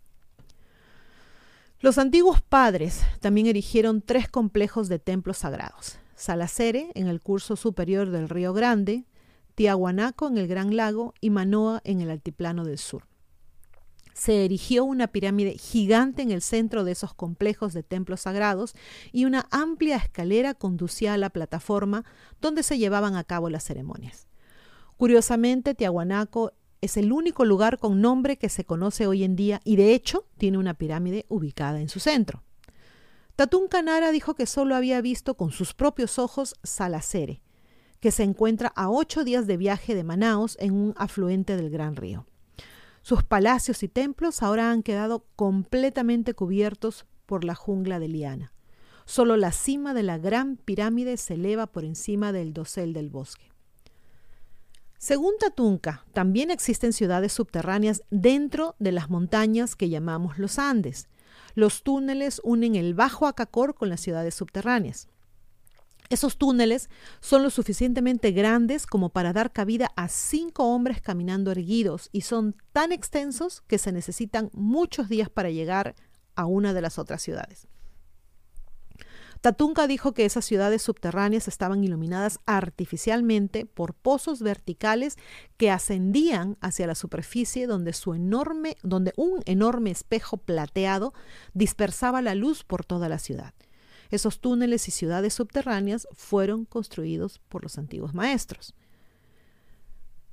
Los 1.79 1.97
antiguos 1.97 2.41
padres 2.41 3.01
también 3.21 3.47
erigieron 3.47 4.01
tres 4.01 4.27
complejos 4.27 4.89
de 4.89 4.99
templos 4.99 5.37
sagrados. 5.37 5.99
Salacere, 6.15 6.91
en 6.95 7.07
el 7.07 7.21
curso 7.21 7.55
superior 7.55 8.09
del 8.09 8.27
río 8.27 8.51
Grande, 8.51 9.05
Tiahuanaco 9.61 10.27
en 10.27 10.39
el 10.39 10.47
Gran 10.47 10.75
Lago 10.75 11.13
y 11.21 11.29
Manoa 11.29 11.81
en 11.83 12.01
el 12.01 12.09
Altiplano 12.09 12.65
del 12.65 12.79
Sur. 12.79 13.03
Se 14.15 14.43
erigió 14.43 14.83
una 14.83 15.09
pirámide 15.09 15.51
gigante 15.51 16.23
en 16.23 16.31
el 16.31 16.41
centro 16.41 16.83
de 16.83 16.93
esos 16.93 17.13
complejos 17.13 17.71
de 17.71 17.83
templos 17.83 18.21
sagrados 18.21 18.73
y 19.11 19.25
una 19.25 19.47
amplia 19.51 19.97
escalera 19.97 20.55
conducía 20.55 21.13
a 21.13 21.17
la 21.19 21.29
plataforma 21.29 22.05
donde 22.41 22.63
se 22.63 22.79
llevaban 22.79 23.15
a 23.15 23.23
cabo 23.23 23.51
las 23.51 23.63
ceremonias. 23.63 24.25
Curiosamente, 24.97 25.75
Tiahuanaco 25.75 26.53
es 26.81 26.97
el 26.97 27.11
único 27.11 27.45
lugar 27.45 27.77
con 27.77 28.01
nombre 28.01 28.39
que 28.39 28.49
se 28.49 28.65
conoce 28.65 29.05
hoy 29.05 29.23
en 29.23 29.35
día 29.35 29.61
y 29.63 29.75
de 29.75 29.93
hecho 29.93 30.25
tiene 30.39 30.57
una 30.57 30.73
pirámide 30.73 31.27
ubicada 31.29 31.81
en 31.81 31.89
su 31.89 31.99
centro. 31.99 32.41
Tatún 33.35 33.67
Canara 33.67 34.09
dijo 34.09 34.33
que 34.33 34.47
solo 34.47 34.73
había 34.75 35.01
visto 35.01 35.37
con 35.37 35.51
sus 35.51 35.75
propios 35.75 36.17
ojos 36.17 36.55
Salacere, 36.63 37.43
que 38.01 38.11
se 38.11 38.23
encuentra 38.23 38.73
a 38.75 38.89
ocho 38.89 39.23
días 39.23 39.47
de 39.47 39.55
viaje 39.55 39.95
de 39.95 40.03
Manaos 40.03 40.57
en 40.59 40.73
un 40.73 40.93
afluente 40.97 41.55
del 41.55 41.69
Gran 41.69 41.95
Río. 41.95 42.25
Sus 43.03 43.23
palacios 43.23 43.83
y 43.83 43.87
templos 43.87 44.43
ahora 44.43 44.71
han 44.71 44.83
quedado 44.83 45.25
completamente 45.35 46.33
cubiertos 46.33 47.05
por 47.25 47.43
la 47.43 47.55
jungla 47.55 47.99
de 47.99 48.09
liana. 48.09 48.53
Solo 49.05 49.37
la 49.37 49.51
cima 49.51 49.93
de 49.93 50.03
la 50.03 50.17
gran 50.17 50.57
pirámide 50.57 51.17
se 51.17 51.35
eleva 51.35 51.67
por 51.67 51.85
encima 51.85 52.31
del 52.31 52.53
dosel 52.53 52.93
del 52.93 53.09
bosque. 53.09 53.51
Según 54.97 55.33
Tatunca, 55.39 56.05
también 56.13 56.51
existen 56.51 56.93
ciudades 56.93 57.33
subterráneas 57.33 58.03
dentro 58.11 58.75
de 58.77 58.91
las 58.91 59.09
montañas 59.09 59.75
que 59.75 59.89
llamamos 59.89 60.37
los 60.37 60.59
Andes. 60.59 61.07
Los 61.55 61.83
túneles 61.83 62.39
unen 62.43 62.75
el 62.75 62.93
Bajo 62.93 63.25
Acacor 63.25 63.73
con 63.73 63.89
las 63.89 64.01
ciudades 64.01 64.35
subterráneas. 64.35 65.07
Esos 66.11 66.35
túneles 66.37 66.89
son 67.21 67.41
lo 67.41 67.49
suficientemente 67.49 68.31
grandes 68.31 68.85
como 68.85 69.11
para 69.11 69.31
dar 69.31 69.53
cabida 69.53 69.93
a 69.95 70.09
cinco 70.09 70.65
hombres 70.65 70.99
caminando 70.99 71.51
erguidos 71.51 72.09
y 72.11 72.21
son 72.21 72.53
tan 72.73 72.91
extensos 72.91 73.61
que 73.61 73.77
se 73.77 73.93
necesitan 73.93 74.49
muchos 74.51 75.07
días 75.07 75.29
para 75.29 75.51
llegar 75.51 75.95
a 76.35 76.47
una 76.47 76.73
de 76.73 76.81
las 76.81 76.99
otras 76.99 77.21
ciudades. 77.21 77.65
Tatunka 79.39 79.87
dijo 79.87 80.13
que 80.13 80.25
esas 80.25 80.43
ciudades 80.43 80.81
subterráneas 80.81 81.47
estaban 81.47 81.81
iluminadas 81.81 82.41
artificialmente 82.45 83.65
por 83.65 83.93
pozos 83.93 84.41
verticales 84.41 85.15
que 85.55 85.71
ascendían 85.71 86.57
hacia 86.59 86.87
la 86.87 86.95
superficie 86.95 87.67
donde, 87.67 89.13
un 89.15 89.43
enorme 89.45 89.91
espejo 89.91 90.35
plateado 90.35 91.13
dispersaba 91.53 92.21
la 92.21 92.35
luz 92.35 92.65
por 92.65 92.83
toda 92.83 93.07
la 93.07 93.17
ciudad. 93.17 93.53
Esos 94.11 94.41
túneles 94.41 94.87
y 94.89 94.91
ciudades 94.91 95.33
subterráneas 95.33 96.07
fueron 96.11 96.65
construidos 96.65 97.39
por 97.49 97.63
los 97.63 97.77
antiguos 97.77 98.13
maestros. 98.13 98.75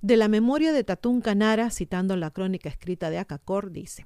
De 0.02 0.16
la 0.16 0.28
memoria 0.28 0.72
de 0.72 0.84
Tatún 0.84 1.20
Canara, 1.20 1.70
citando 1.70 2.16
la 2.16 2.30
crónica 2.30 2.68
escrita 2.68 3.08
de 3.08 3.18
Acacor, 3.18 3.70
dice, 3.70 4.04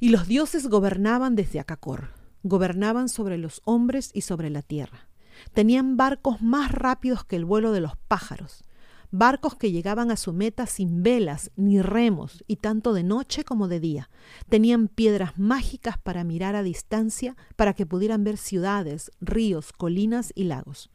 Y 0.00 0.08
los 0.08 0.26
dioses 0.26 0.68
gobernaban 0.68 1.36
desde 1.36 1.60
Acacor, 1.60 2.08
gobernaban 2.42 3.08
sobre 3.08 3.38
los 3.38 3.60
hombres 3.64 4.10
y 4.12 4.22
sobre 4.22 4.50
la 4.50 4.62
tierra. 4.62 5.08
Tenían 5.52 5.96
barcos 5.96 6.40
más 6.42 6.72
rápidos 6.72 7.24
que 7.24 7.36
el 7.36 7.44
vuelo 7.44 7.72
de 7.72 7.80
los 7.80 7.96
pájaros, 8.08 8.64
barcos 9.12 9.54
que 9.54 9.70
llegaban 9.70 10.10
a 10.10 10.16
su 10.16 10.32
meta 10.32 10.66
sin 10.66 11.02
velas 11.02 11.52
ni 11.54 11.80
remos, 11.80 12.42
y 12.48 12.56
tanto 12.56 12.94
de 12.94 13.04
noche 13.04 13.44
como 13.44 13.68
de 13.68 13.78
día. 13.78 14.10
Tenían 14.48 14.88
piedras 14.88 15.38
mágicas 15.38 15.98
para 15.98 16.24
mirar 16.24 16.56
a 16.56 16.62
distancia, 16.62 17.36
para 17.54 17.74
que 17.74 17.86
pudieran 17.86 18.24
ver 18.24 18.38
ciudades, 18.38 19.12
ríos, 19.20 19.72
colinas 19.72 20.32
y 20.34 20.44
lagos. 20.44 20.90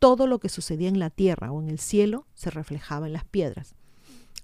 Todo 0.00 0.26
lo 0.26 0.40
que 0.40 0.48
sucedía 0.48 0.88
en 0.88 0.98
la 0.98 1.10
tierra 1.10 1.52
o 1.52 1.62
en 1.62 1.70
el 1.70 1.78
cielo 1.78 2.26
se 2.34 2.50
reflejaba 2.50 3.06
en 3.06 3.12
las 3.14 3.24
piedras. 3.24 3.76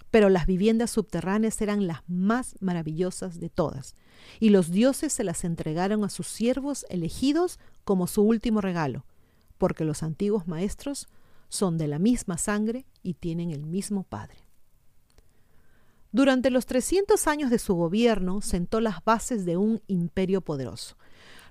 Pero 0.09 0.29
las 0.29 0.47
viviendas 0.47 0.91
subterráneas 0.91 1.61
eran 1.61 1.87
las 1.87 1.99
más 2.07 2.55
maravillosas 2.61 3.39
de 3.39 3.49
todas, 3.49 3.95
y 4.39 4.49
los 4.49 4.71
dioses 4.71 5.11
se 5.11 5.25
las 5.25 5.43
entregaron 5.43 6.05
a 6.05 6.09
sus 6.09 6.27
siervos 6.27 6.85
elegidos 6.89 7.59
como 7.83 8.07
su 8.07 8.21
último 8.21 8.61
regalo, 8.61 9.05
porque 9.57 9.83
los 9.83 10.01
antiguos 10.01 10.47
maestros 10.47 11.09
son 11.51 11.77
de 11.77 11.87
la 11.87 11.99
misma 11.99 12.37
sangre 12.37 12.85
y 13.03 13.15
tienen 13.15 13.51
el 13.51 13.65
mismo 13.65 14.03
Padre. 14.03 14.37
Durante 16.13 16.49
los 16.49 16.65
300 16.65 17.27
años 17.27 17.51
de 17.51 17.59
su 17.59 17.75
gobierno 17.75 18.41
sentó 18.41 18.79
las 18.79 19.03
bases 19.03 19.45
de 19.45 19.57
un 19.57 19.81
imperio 19.87 20.39
poderoso. 20.41 20.95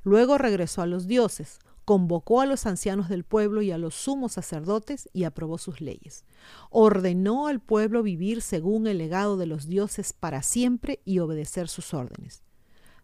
Luego 0.03 0.39
regresó 0.39 0.81
a 0.81 0.87
los 0.87 1.07
dioses, 1.07 1.59
convocó 1.85 2.41
a 2.41 2.47
los 2.47 2.65
ancianos 2.65 3.11
del 3.11 3.25
pueblo 3.25 3.61
y 3.61 3.73
a 3.73 3.79
los 3.79 3.95
sumos 3.95 4.33
sacerdotes 4.33 5.11
y 5.13 5.25
aprobó 5.25 5.59
sus 5.59 5.83
leyes. 5.83 6.25
Ordenó 6.71 7.47
al 7.47 7.61
pueblo 7.61 8.03
vivir 8.03 8.41
según 8.41 8.87
el 8.87 8.97
legado 8.99 9.37
de 9.37 9.47
los 9.47 9.67
dioses 9.67 10.15
para 10.15 10.43
siempre 10.43 11.01
y 11.05 11.19
obedecer 11.19 11.69
sus 11.69 11.93
órdenes. 11.93 12.43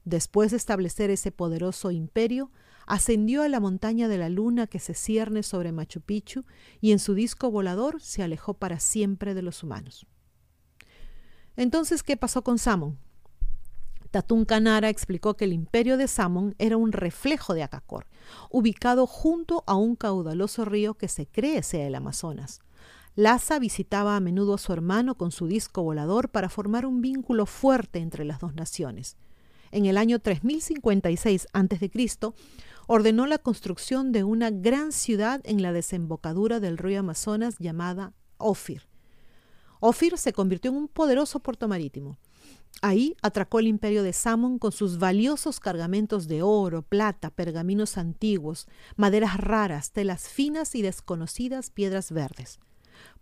Después 0.07 0.51
de 0.51 0.57
establecer 0.57 1.11
ese 1.11 1.31
poderoso 1.31 1.91
imperio, 1.91 2.51
ascendió 2.87 3.43
a 3.43 3.49
la 3.49 3.61
montaña 3.61 4.09
de 4.09 4.19
la 4.19 4.29
luna 4.29 4.67
que 4.67 4.79
se 4.79 4.95
cierne 4.95 5.43
sobre 5.43 5.73
Machu 5.73 6.01
Picchu 6.01 6.45
y 6.81 6.93
en 6.93 6.99
su 6.99 7.15
disco 7.15 7.51
volador 7.51 8.01
se 8.01 8.23
alejó 8.23 8.55
para 8.55 8.81
siempre 8.81 9.35
de 9.35 9.43
los 9.43 9.63
humanos. 9.63 10.07
Entonces, 11.57 12.03
¿qué 12.03 12.17
pasó 12.17 12.43
con 12.43 12.59
Samon? 12.59 12.99
Tatún 14.11 14.45
Canara 14.45 14.89
explicó 14.89 15.37
que 15.37 15.45
el 15.45 15.53
imperio 15.53 15.97
de 15.97 16.09
Samon 16.09 16.55
era 16.59 16.77
un 16.77 16.93
reflejo 16.93 17.55
de 17.55 17.63
Acacor, 17.63 18.07
ubicado 18.51 19.07
junto 19.07 19.65
a 19.67 19.75
un 19.75 19.97
caudaloso 19.97 20.65
río 20.65 20.95
que 20.95 21.09
se 21.09 21.27
cree 21.27 21.63
sea 21.63 21.87
el 21.87 21.95
Amazonas. 21.95 22.61
Laza 23.15 23.59
visitaba 23.59 24.15
a 24.15 24.21
menudo 24.21 24.55
a 24.55 24.59
su 24.59 24.73
hermano 24.73 25.17
con 25.17 25.33
su 25.33 25.47
disco 25.47 25.83
volador 25.83 26.29
para 26.29 26.51
formar 26.51 26.87
un 26.87 27.01
vínculo 27.01 27.47
fuerte 27.47 27.99
entre 27.99 28.25
las 28.25 28.41
dos 28.41 28.55
naciones. 28.55 29.17
En 29.71 29.87
el 29.87 29.97
año 29.97 30.19
3056 30.19 31.49
a.C., 31.53 32.35
ordenó 32.87 33.27
la 33.27 33.39
construcción 33.39 34.13
de 34.13 34.25
una 34.25 34.51
gran 34.51 34.93
ciudad 34.93 35.41
en 35.45 35.63
la 35.63 35.73
desembocadura 35.73 36.61
del 36.61 36.79
río 36.79 37.01
Amazonas 37.01 37.57
llamada 37.59 38.13
Ofir. 38.39 38.89
Ofir 39.81 40.17
se 40.19 40.33
convirtió 40.33 40.71
en 40.71 40.77
un 40.77 40.89
poderoso 40.89 41.41
puerto 41.41 41.69
marítimo. 41.69 42.19
Ahí 42.83 43.17
atracó 43.23 43.59
el 43.59 43.67
imperio 43.67 44.03
de 44.03 44.13
Samon 44.13 44.59
con 44.59 44.71
sus 44.71 44.99
valiosos 44.99 45.61
cargamentos 45.61 46.29
de 46.29 46.43
oro, 46.43 46.83
plata, 46.83 47.31
pergaminos 47.31 47.97
antiguos, 47.97 48.67
maderas 48.97 49.39
raras, 49.39 49.93
telas 49.93 50.29
finas 50.29 50.75
y 50.75 50.83
desconocidas 50.83 51.71
piedras 51.71 52.13
verdes. 52.13 52.59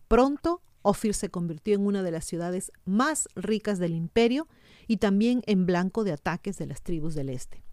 Pronto, 0.09 0.61
Ofir 0.83 1.14
se 1.14 1.30
convirtió 1.30 1.75
en 1.75 1.87
una 1.87 2.02
de 2.02 2.11
las 2.11 2.25
ciudades 2.25 2.71
más 2.85 3.28
ricas 3.35 3.78
del 3.78 3.94
imperio 3.94 4.49
y 4.87 4.99
también 4.99 5.42
en 5.47 5.66
blanco 5.66 6.04
de 6.04 6.12
ataques 6.12 6.59
de 6.59 6.66
las 6.66 6.83
tribus 6.83 7.14
del 7.14 7.30
este. 7.30 7.63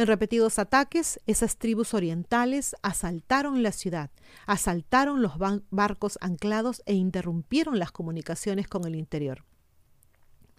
En 0.00 0.06
repetidos 0.06 0.58
ataques, 0.58 1.20
esas 1.26 1.58
tribus 1.58 1.92
orientales 1.92 2.74
asaltaron 2.80 3.62
la 3.62 3.70
ciudad, 3.70 4.10
asaltaron 4.46 5.20
los 5.20 5.34
barcos 5.68 6.16
anclados 6.22 6.82
e 6.86 6.94
interrumpieron 6.94 7.78
las 7.78 7.92
comunicaciones 7.92 8.66
con 8.66 8.86
el 8.86 8.94
interior. 8.94 9.44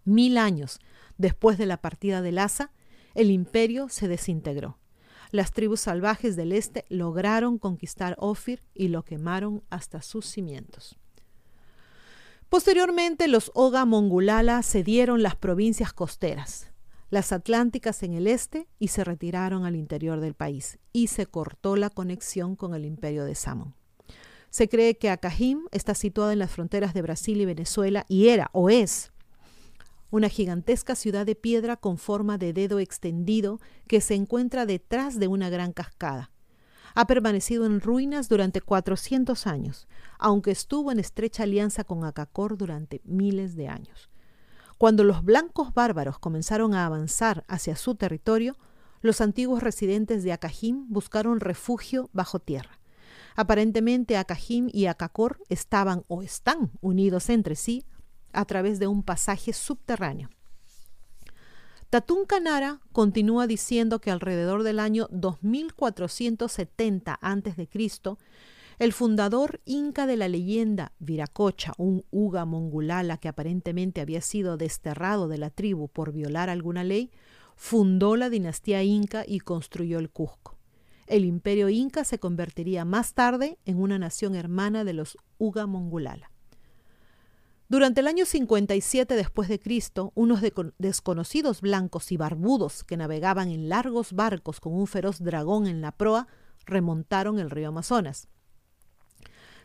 Mil 0.05 0.37
años 0.37 0.79
después 1.17 1.57
de 1.57 1.65
la 1.65 1.77
partida 1.77 2.21
de 2.21 2.31
Lhasa, 2.31 2.71
el 3.15 3.31
imperio 3.31 3.89
se 3.89 4.07
desintegró. 4.07 4.77
Las 5.31 5.53
tribus 5.53 5.81
salvajes 5.81 6.35
del 6.35 6.51
este 6.51 6.85
lograron 6.89 7.57
conquistar 7.57 8.15
Ofir 8.19 8.61
y 8.75 8.89
lo 8.89 9.01
quemaron 9.01 9.63
hasta 9.71 10.03
sus 10.03 10.27
cimientos. 10.27 10.99
Posteriormente, 12.47 13.27
los 13.27 13.49
Oga 13.55 13.85
Mongulala 13.85 14.61
cedieron 14.61 15.23
las 15.23 15.35
provincias 15.35 15.93
costeras, 15.93 16.70
las 17.11 17.33
atlánticas 17.33 18.01
en 18.03 18.13
el 18.13 18.25
este 18.25 18.67
y 18.79 18.87
se 18.87 19.03
retiraron 19.03 19.65
al 19.65 19.75
interior 19.75 20.21
del 20.21 20.33
país 20.33 20.79
y 20.93 21.07
se 21.07 21.27
cortó 21.27 21.75
la 21.75 21.89
conexión 21.89 22.55
con 22.55 22.73
el 22.73 22.85
imperio 22.85 23.25
de 23.25 23.35
Samon. 23.35 23.75
Se 24.49 24.67
cree 24.67 24.97
que 24.97 25.09
Acajim 25.09 25.67
está 25.71 25.93
situada 25.93 26.33
en 26.33 26.39
las 26.39 26.51
fronteras 26.51 26.93
de 26.93 27.01
Brasil 27.01 27.39
y 27.39 27.45
Venezuela 27.45 28.05
y 28.07 28.29
era 28.29 28.49
o 28.53 28.69
es 28.69 29.11
una 30.09 30.29
gigantesca 30.29 30.95
ciudad 30.95 31.25
de 31.25 31.35
piedra 31.35 31.77
con 31.77 31.97
forma 31.97 32.37
de 32.37 32.53
dedo 32.53 32.79
extendido 32.79 33.59
que 33.87 34.01
se 34.01 34.15
encuentra 34.15 34.65
detrás 34.65 35.19
de 35.19 35.27
una 35.27 35.49
gran 35.49 35.73
cascada. 35.73 36.31
Ha 36.95 37.07
permanecido 37.07 37.65
en 37.65 37.79
ruinas 37.79 38.27
durante 38.27 38.59
400 38.59 39.47
años, 39.47 39.87
aunque 40.19 40.51
estuvo 40.51 40.91
en 40.91 40.99
estrecha 40.99 41.43
alianza 41.43 41.85
con 41.85 42.03
Acacor 42.03 42.57
durante 42.57 43.01
miles 43.05 43.55
de 43.55 43.69
años. 43.69 44.10
Cuando 44.81 45.03
los 45.03 45.23
blancos 45.23 45.75
bárbaros 45.75 46.17
comenzaron 46.17 46.73
a 46.73 46.87
avanzar 46.87 47.45
hacia 47.47 47.75
su 47.75 47.93
territorio, 47.93 48.57
los 49.01 49.21
antiguos 49.21 49.61
residentes 49.61 50.23
de 50.23 50.31
Acajim 50.31 50.87
buscaron 50.89 51.39
refugio 51.39 52.09
bajo 52.13 52.39
tierra. 52.39 52.79
Aparentemente 53.35 54.17
Acajim 54.17 54.71
y 54.73 54.87
Acacor 54.87 55.37
estaban 55.49 56.03
o 56.07 56.23
están 56.23 56.71
unidos 56.81 57.29
entre 57.29 57.55
sí 57.55 57.85
a 58.33 58.43
través 58.45 58.79
de 58.79 58.87
un 58.87 59.03
pasaje 59.03 59.53
subterráneo. 59.53 60.31
Tatún 61.91 62.25
Canara 62.25 62.81
continúa 62.91 63.45
diciendo 63.45 64.01
que 64.01 64.09
alrededor 64.09 64.63
del 64.63 64.79
año 64.79 65.07
2470 65.11 67.19
a.C., 67.21 67.69
el 68.81 68.93
fundador 68.93 69.61
inca 69.63 70.07
de 70.07 70.17
la 70.17 70.27
leyenda, 70.27 70.91
Viracocha, 70.97 71.73
un 71.77 72.03
Uga 72.09 72.45
Mongulala 72.45 73.17
que 73.17 73.27
aparentemente 73.27 74.01
había 74.01 74.21
sido 74.21 74.57
desterrado 74.57 75.27
de 75.27 75.37
la 75.37 75.51
tribu 75.51 75.87
por 75.87 76.11
violar 76.11 76.49
alguna 76.49 76.83
ley, 76.83 77.11
fundó 77.55 78.15
la 78.15 78.31
dinastía 78.31 78.81
inca 78.81 79.23
y 79.27 79.41
construyó 79.41 79.99
el 79.99 80.09
Cusco. 80.09 80.57
El 81.05 81.25
imperio 81.25 81.69
inca 81.69 82.03
se 82.03 82.17
convertiría 82.17 82.83
más 82.83 83.13
tarde 83.13 83.59
en 83.65 83.79
una 83.79 83.99
nación 83.99 84.33
hermana 84.33 84.83
de 84.83 84.93
los 84.93 85.15
Uga 85.37 85.67
Mongulala. 85.67 86.31
Durante 87.69 88.01
el 88.01 88.07
año 88.07 88.25
57 88.25 89.15
después 89.15 89.47
de 89.47 89.59
Cristo, 89.59 90.11
unos 90.15 90.41
desconocidos 90.79 91.61
blancos 91.61 92.11
y 92.11 92.17
barbudos 92.17 92.83
que 92.83 92.97
navegaban 92.97 93.49
en 93.49 93.69
largos 93.69 94.13
barcos 94.13 94.59
con 94.59 94.73
un 94.73 94.87
feroz 94.87 95.19
dragón 95.19 95.67
en 95.67 95.81
la 95.81 95.91
proa 95.91 96.27
remontaron 96.65 97.37
el 97.37 97.51
río 97.51 97.67
Amazonas. 97.67 98.27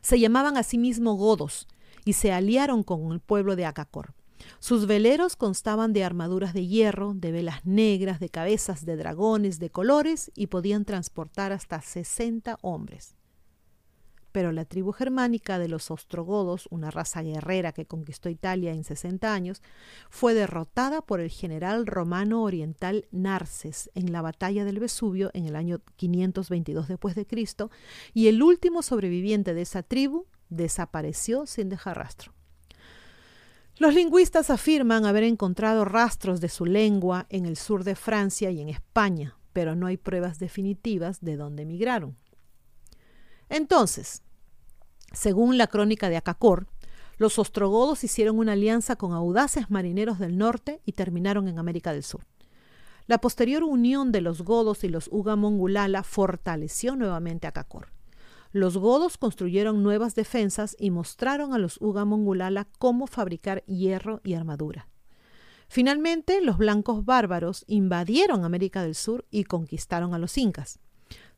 Se 0.06 0.20
llamaban 0.20 0.56
a 0.56 0.62
sí 0.62 0.78
mismos 0.78 1.16
godos 1.18 1.66
y 2.04 2.12
se 2.12 2.30
aliaron 2.30 2.84
con 2.84 3.10
el 3.10 3.18
pueblo 3.18 3.56
de 3.56 3.64
Acacor. 3.64 4.14
Sus 4.60 4.86
veleros 4.86 5.34
constaban 5.34 5.92
de 5.92 6.04
armaduras 6.04 6.54
de 6.54 6.64
hierro, 6.64 7.12
de 7.12 7.32
velas 7.32 7.66
negras, 7.66 8.20
de 8.20 8.28
cabezas 8.28 8.86
de 8.86 8.94
dragones 8.94 9.58
de 9.58 9.70
colores 9.70 10.30
y 10.36 10.46
podían 10.46 10.84
transportar 10.84 11.50
hasta 11.50 11.82
60 11.82 12.56
hombres 12.62 13.16
pero 14.36 14.52
la 14.52 14.66
tribu 14.66 14.92
germánica 14.92 15.58
de 15.58 15.66
los 15.66 15.90
ostrogodos, 15.90 16.68
una 16.70 16.90
raza 16.90 17.22
guerrera 17.22 17.72
que 17.72 17.86
conquistó 17.86 18.28
Italia 18.28 18.74
en 18.74 18.84
60 18.84 19.32
años, 19.32 19.62
fue 20.10 20.34
derrotada 20.34 21.00
por 21.00 21.20
el 21.20 21.30
general 21.30 21.86
romano 21.86 22.42
oriental 22.42 23.06
Narses 23.10 23.90
en 23.94 24.12
la 24.12 24.20
batalla 24.20 24.66
del 24.66 24.78
Vesubio 24.78 25.30
en 25.32 25.46
el 25.46 25.56
año 25.56 25.80
522 25.96 26.86
después 26.86 27.14
de 27.14 27.26
Cristo, 27.26 27.70
y 28.12 28.28
el 28.28 28.42
último 28.42 28.82
sobreviviente 28.82 29.54
de 29.54 29.62
esa 29.62 29.82
tribu 29.82 30.26
desapareció 30.50 31.46
sin 31.46 31.70
dejar 31.70 31.96
rastro. 31.96 32.34
Los 33.78 33.94
lingüistas 33.94 34.50
afirman 34.50 35.06
haber 35.06 35.22
encontrado 35.22 35.86
rastros 35.86 36.42
de 36.42 36.50
su 36.50 36.66
lengua 36.66 37.24
en 37.30 37.46
el 37.46 37.56
sur 37.56 37.84
de 37.84 37.94
Francia 37.94 38.50
y 38.50 38.60
en 38.60 38.68
España, 38.68 39.38
pero 39.54 39.74
no 39.74 39.86
hay 39.86 39.96
pruebas 39.96 40.38
definitivas 40.38 41.22
de 41.22 41.38
dónde 41.38 41.62
emigraron. 41.62 42.16
Entonces, 43.48 44.22
según 45.16 45.56
la 45.56 45.66
crónica 45.66 46.10
de 46.10 46.18
Acacor, 46.18 46.66
los 47.16 47.38
ostrogodos 47.38 48.04
hicieron 48.04 48.38
una 48.38 48.52
alianza 48.52 48.96
con 48.96 49.14
audaces 49.14 49.70
marineros 49.70 50.18
del 50.18 50.36
norte 50.36 50.82
y 50.84 50.92
terminaron 50.92 51.48
en 51.48 51.58
América 51.58 51.94
del 51.94 52.02
Sur. 52.02 52.26
La 53.06 53.18
posterior 53.18 53.62
unión 53.62 54.12
de 54.12 54.20
los 54.20 54.42
godos 54.42 54.84
y 54.84 54.88
los 54.88 55.08
Ugamongulala 55.10 56.02
fortaleció 56.02 56.96
nuevamente 56.96 57.46
a. 57.46 57.92
Los 58.52 58.76
godos 58.76 59.16
construyeron 59.16 59.82
nuevas 59.82 60.14
defensas 60.14 60.76
y 60.78 60.90
mostraron 60.90 61.54
a 61.54 61.58
los 61.58 61.80
Ugamongulala 61.80 62.68
cómo 62.78 63.06
fabricar 63.06 63.64
hierro 63.64 64.20
y 64.22 64.34
armadura. 64.34 64.88
Finalmente, 65.68 66.42
los 66.42 66.58
blancos 66.58 67.06
bárbaros 67.06 67.64
invadieron 67.68 68.44
América 68.44 68.82
del 68.82 68.94
Sur 68.94 69.24
y 69.30 69.44
conquistaron 69.44 70.12
a 70.12 70.18
los 70.18 70.36
incas. 70.36 70.78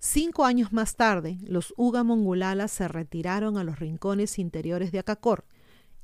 Cinco 0.01 0.45
años 0.45 0.73
más 0.73 0.95
tarde, 0.95 1.39
los 1.43 1.75
Uga 1.77 2.05
Mongulala 2.05 2.69
se 2.69 2.87
retiraron 2.87 3.59
a 3.59 3.65
los 3.65 3.81
rincones 3.81 4.39
interiores 4.39 4.93
de 4.93 5.01
Acacor 5.01 5.45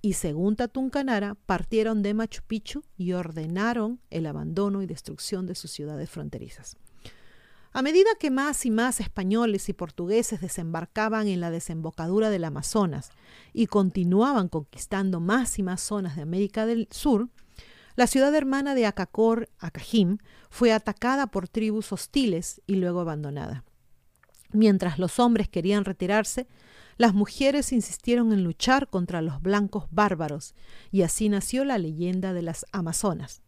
y, 0.02 0.14
según 0.14 0.56
Tatuncanara, 0.56 1.36
partieron 1.46 2.02
de 2.02 2.12
Machu 2.12 2.42
Picchu 2.42 2.82
y 2.96 3.12
ordenaron 3.12 4.00
el 4.10 4.26
abandono 4.26 4.82
y 4.82 4.86
destrucción 4.86 5.46
de 5.46 5.54
sus 5.54 5.70
ciudades 5.70 6.10
fronterizas. 6.10 6.76
A 7.72 7.82
medida 7.82 8.10
que 8.18 8.32
más 8.32 8.66
y 8.66 8.72
más 8.72 8.98
españoles 8.98 9.68
y 9.68 9.72
portugueses 9.72 10.40
desembarcaban 10.40 11.28
en 11.28 11.40
la 11.40 11.52
desembocadura 11.52 12.30
del 12.30 12.44
Amazonas 12.44 13.10
y 13.52 13.66
continuaban 13.66 14.48
conquistando 14.48 15.20
más 15.20 15.58
y 15.60 15.62
más 15.62 15.80
zonas 15.80 16.16
de 16.16 16.22
América 16.22 16.66
del 16.66 16.88
Sur, 16.90 17.28
la 17.94 18.08
ciudad 18.08 18.34
hermana 18.34 18.74
de 18.74 18.86
Acacor, 18.86 19.50
Acajim, 19.60 20.18
fue 20.50 20.72
atacada 20.72 21.28
por 21.28 21.48
tribus 21.48 21.92
hostiles 21.92 22.60
y 22.66 22.74
luego 22.74 23.00
abandonada. 23.00 23.64
Mientras 24.54 25.00
los 25.00 25.18
hombres 25.18 25.48
querían 25.48 25.84
retirarse, 25.84 26.46
las 26.96 27.12
mujeres 27.12 27.72
insistieron 27.72 28.32
en 28.32 28.44
luchar 28.44 28.88
contra 28.88 29.20
los 29.20 29.42
blancos 29.42 29.86
bárbaros 29.90 30.54
y 30.92 31.02
así 31.02 31.28
nació 31.28 31.64
la 31.64 31.76
leyenda 31.76 32.32
de 32.32 32.42
las 32.42 32.64
Amazonas, 32.70 33.42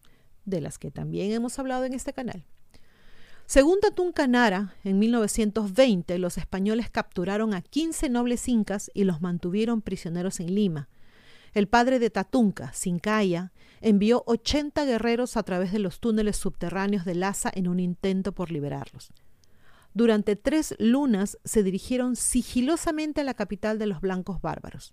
de 0.47 0.61
las 0.61 0.79
que 0.79 0.91
también 0.91 1.31
hemos 1.31 1.61
hablado 1.61 1.85
en 1.85 1.95
este 1.95 2.13
canal. 2.13 2.45
Según 3.47 3.79
Tatún 3.79 4.11
Canara, 4.11 4.75
en 4.83 4.99
1920 4.99 6.19
los 6.19 6.39
españoles 6.39 6.91
capturaron 6.91 7.55
a 7.55 7.63
15 7.63 8.09
nobles 8.09 8.49
incas 8.49 8.91
y 8.93 9.05
los 9.05 9.23
mantuvieron 9.23 9.83
prisioneros 9.83 10.41
en 10.41 10.57
Lima. 10.57 10.89
El 11.55 11.69
padre 11.69 12.01
de 12.01 12.11
Tatunca, 12.11 12.73
Sincaya, 12.73 13.53
envió 13.81 14.25
80 14.27 14.85
guerreros 14.85 15.37
a 15.37 15.45
través 15.45 15.71
de 15.71 15.79
los 15.79 16.01
túneles 16.01 16.37
subterráneos 16.37 17.05
de 17.05 17.15
Lhasa 17.15 17.53
en 17.55 17.69
un 17.69 17.79
intento 17.79 18.33
por 18.33 18.51
liberarlos. 18.51 19.13
Durante 19.97 20.37
tres 20.37 20.75
lunas 20.79 21.39
se 21.47 21.63
dirigieron 21.63 22.17
sigilosamente 22.17 23.23
a 23.23 23.25
la 23.25 23.33
capital 23.33 23.79
de 23.79 23.87
los 23.87 24.03
blancos 24.03 24.43
bárbaros. 24.43 24.93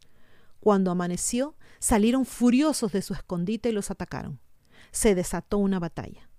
Cuando 0.62 0.92
amaneció, 0.92 1.58
salieron 1.80 2.26
furiosos 2.26 2.94
de 2.94 3.02
su 3.02 3.14
escondite 3.14 3.68
y 3.68 3.74
los 3.74 3.92
atacaron. 3.92 4.40
Se 4.92 5.14
desató 5.14 5.58
una 5.58 5.78
batalla. 5.78 6.30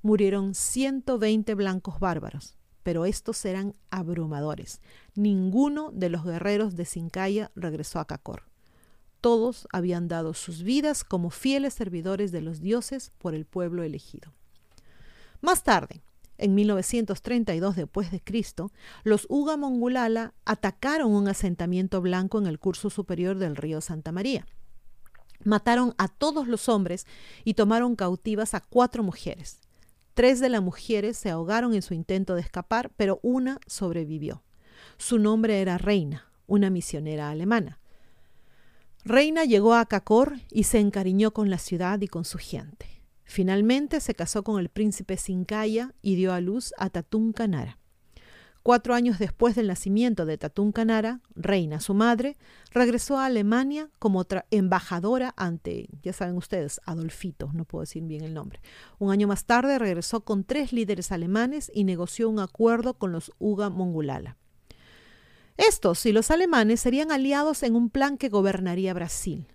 Murieron 0.00 0.54
120 0.54 1.54
blancos 1.56 2.00
bárbaros, 2.00 2.56
pero 2.82 3.04
estos 3.04 3.44
eran 3.44 3.74
abrumadores. 3.90 4.80
Ninguno 5.14 5.90
de 5.92 6.08
los 6.08 6.24
guerreros 6.24 6.74
de 6.74 6.86
Sincaya 6.86 7.50
regresó 7.54 8.00
a 8.00 8.06
Cacor. 8.06 8.44
Todos 9.20 9.68
habían 9.74 10.08
dado 10.08 10.32
sus 10.32 10.62
vidas 10.62 11.04
como 11.04 11.28
fieles 11.28 11.74
servidores 11.74 12.32
de 12.32 12.40
los 12.40 12.62
dioses 12.62 13.12
por 13.18 13.34
el 13.34 13.44
pueblo 13.44 13.82
elegido. 13.82 14.32
Más 15.42 15.64
tarde, 15.64 16.00
en 16.38 16.54
1932 16.54 17.76
después 17.76 18.10
de 18.10 18.20
Cristo, 18.20 18.72
los 19.04 19.26
Uga 19.28 19.56
Mongulala 19.56 20.34
atacaron 20.44 21.12
un 21.12 21.28
asentamiento 21.28 22.00
blanco 22.00 22.38
en 22.38 22.46
el 22.46 22.58
curso 22.58 22.90
superior 22.90 23.38
del 23.38 23.56
río 23.56 23.80
Santa 23.80 24.12
María. 24.12 24.46
Mataron 25.44 25.94
a 25.98 26.08
todos 26.08 26.48
los 26.48 26.68
hombres 26.68 27.06
y 27.44 27.54
tomaron 27.54 27.96
cautivas 27.96 28.54
a 28.54 28.60
cuatro 28.60 29.02
mujeres. 29.02 29.60
Tres 30.14 30.40
de 30.40 30.48
las 30.48 30.62
mujeres 30.62 31.16
se 31.16 31.30
ahogaron 31.30 31.74
en 31.74 31.82
su 31.82 31.94
intento 31.94 32.34
de 32.34 32.40
escapar, 32.40 32.90
pero 32.96 33.20
una 33.22 33.60
sobrevivió. 33.66 34.42
Su 34.96 35.18
nombre 35.18 35.60
era 35.60 35.78
Reina, 35.78 36.30
una 36.46 36.70
misionera 36.70 37.30
alemana. 37.30 37.78
Reina 39.04 39.44
llegó 39.44 39.74
a 39.74 39.86
Cacor 39.86 40.38
y 40.50 40.64
se 40.64 40.80
encariñó 40.80 41.32
con 41.32 41.50
la 41.50 41.58
ciudad 41.58 42.00
y 42.00 42.08
con 42.08 42.24
su 42.24 42.38
gente. 42.38 42.95
Finalmente 43.26 44.00
se 44.00 44.14
casó 44.14 44.44
con 44.44 44.60
el 44.60 44.68
príncipe 44.68 45.16
Sincaya 45.16 45.94
y 46.00 46.14
dio 46.14 46.32
a 46.32 46.40
luz 46.40 46.72
a 46.78 46.90
Tatún 46.90 47.32
Canara. 47.32 47.76
Cuatro 48.62 48.94
años 48.94 49.18
después 49.18 49.54
del 49.54 49.66
nacimiento 49.66 50.26
de 50.26 50.38
Tatún 50.38 50.72
Canara, 50.72 51.20
reina 51.34 51.80
su 51.80 51.92
madre, 51.92 52.36
regresó 52.72 53.18
a 53.18 53.26
Alemania 53.26 53.90
como 53.98 54.24
embajadora 54.50 55.34
ante, 55.36 55.88
ya 56.02 56.12
saben 56.12 56.36
ustedes, 56.36 56.80
Adolfito, 56.84 57.50
no 57.52 57.64
puedo 57.64 57.82
decir 57.82 58.02
bien 58.04 58.22
el 58.22 58.34
nombre. 58.34 58.60
Un 58.98 59.12
año 59.12 59.28
más 59.28 59.44
tarde 59.44 59.78
regresó 59.78 60.22
con 60.22 60.44
tres 60.44 60.72
líderes 60.72 61.12
alemanes 61.12 61.70
y 61.74 61.84
negoció 61.84 62.28
un 62.28 62.38
acuerdo 62.40 62.94
con 62.94 63.12
los 63.12 63.32
Uga 63.38 63.70
Mongulala. 63.70 64.36
Estos 65.56 66.04
y 66.06 66.12
los 66.12 66.30
alemanes 66.30 66.80
serían 66.80 67.10
aliados 67.10 67.62
en 67.62 67.74
un 67.74 67.88
plan 67.90 68.18
que 68.18 68.28
gobernaría 68.28 68.94
Brasil. 68.94 69.46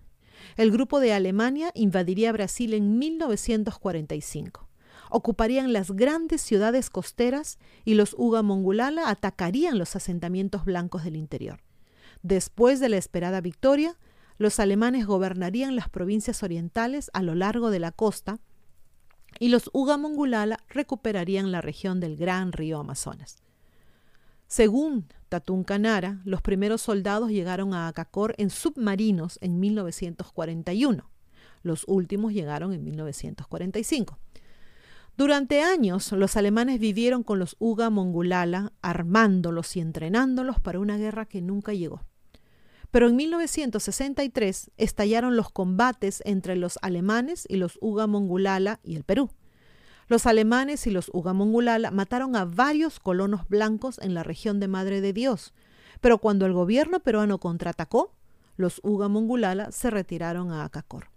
El 0.56 0.70
grupo 0.70 1.00
de 1.00 1.12
Alemania 1.12 1.70
invadiría 1.74 2.32
Brasil 2.32 2.74
en 2.74 2.98
1945 2.98 4.68
ocuparían 5.12 5.74
las 5.74 5.90
grandes 5.90 6.40
ciudades 6.40 6.88
costeras 6.88 7.58
y 7.84 7.94
los 7.94 8.14
Uga 8.18 8.42
Mongulala 8.42 9.10
atacarían 9.10 9.78
los 9.78 9.94
asentamientos 9.94 10.64
blancos 10.64 11.04
del 11.04 11.16
interior. 11.16 11.60
Después 12.22 12.80
de 12.80 12.88
la 12.88 12.96
esperada 12.96 13.42
victoria, 13.42 13.98
los 14.38 14.58
alemanes 14.58 15.06
gobernarían 15.06 15.76
las 15.76 15.90
provincias 15.90 16.42
orientales 16.42 17.10
a 17.12 17.22
lo 17.22 17.34
largo 17.34 17.70
de 17.70 17.78
la 17.78 17.92
costa 17.92 18.38
y 19.38 19.50
los 19.50 19.68
Uga 19.74 19.98
Mongulala 19.98 20.58
recuperarían 20.68 21.52
la 21.52 21.60
región 21.60 22.00
del 22.00 22.16
gran 22.16 22.52
río 22.52 22.78
Amazonas. 22.78 23.42
Según 24.52 25.06
Tatún 25.30 25.64
Canara, 25.64 26.20
los 26.26 26.42
primeros 26.42 26.82
soldados 26.82 27.30
llegaron 27.30 27.72
a 27.72 27.88
Acacor 27.88 28.34
en 28.36 28.50
submarinos 28.50 29.38
en 29.40 29.58
1941. 29.58 31.10
Los 31.62 31.84
últimos 31.88 32.34
llegaron 32.34 32.74
en 32.74 32.84
1945. 32.84 34.18
Durante 35.16 35.62
años 35.62 36.12
los 36.12 36.36
alemanes 36.36 36.80
vivieron 36.80 37.22
con 37.22 37.38
los 37.38 37.56
Uga 37.60 37.88
Mongulala, 37.88 38.74
armándolos 38.82 39.74
y 39.74 39.80
entrenándolos 39.80 40.60
para 40.60 40.80
una 40.80 40.98
guerra 40.98 41.24
que 41.24 41.40
nunca 41.40 41.72
llegó. 41.72 42.02
Pero 42.90 43.08
en 43.08 43.16
1963 43.16 44.70
estallaron 44.76 45.34
los 45.34 45.50
combates 45.50 46.22
entre 46.26 46.56
los 46.56 46.78
alemanes 46.82 47.46
y 47.48 47.56
los 47.56 47.78
Uga 47.80 48.06
Mongulala 48.06 48.80
y 48.82 48.96
el 48.96 49.04
Perú. 49.04 49.30
Los 50.08 50.26
alemanes 50.26 50.86
y 50.86 50.90
los 50.90 51.10
Uga 51.12 51.32
Mongulala 51.32 51.90
mataron 51.90 52.36
a 52.36 52.44
varios 52.44 52.98
colonos 52.98 53.48
blancos 53.48 53.98
en 54.02 54.14
la 54.14 54.22
región 54.22 54.60
de 54.60 54.68
Madre 54.68 55.00
de 55.00 55.12
Dios, 55.12 55.54
pero 56.00 56.18
cuando 56.18 56.46
el 56.46 56.52
gobierno 56.52 57.00
peruano 57.00 57.38
contraatacó, 57.38 58.14
los 58.56 58.80
Uga 58.82 59.08
Mongulala 59.08 59.70
se 59.70 59.90
retiraron 59.90 60.50
a 60.50 60.64
Acacor. 60.64 61.08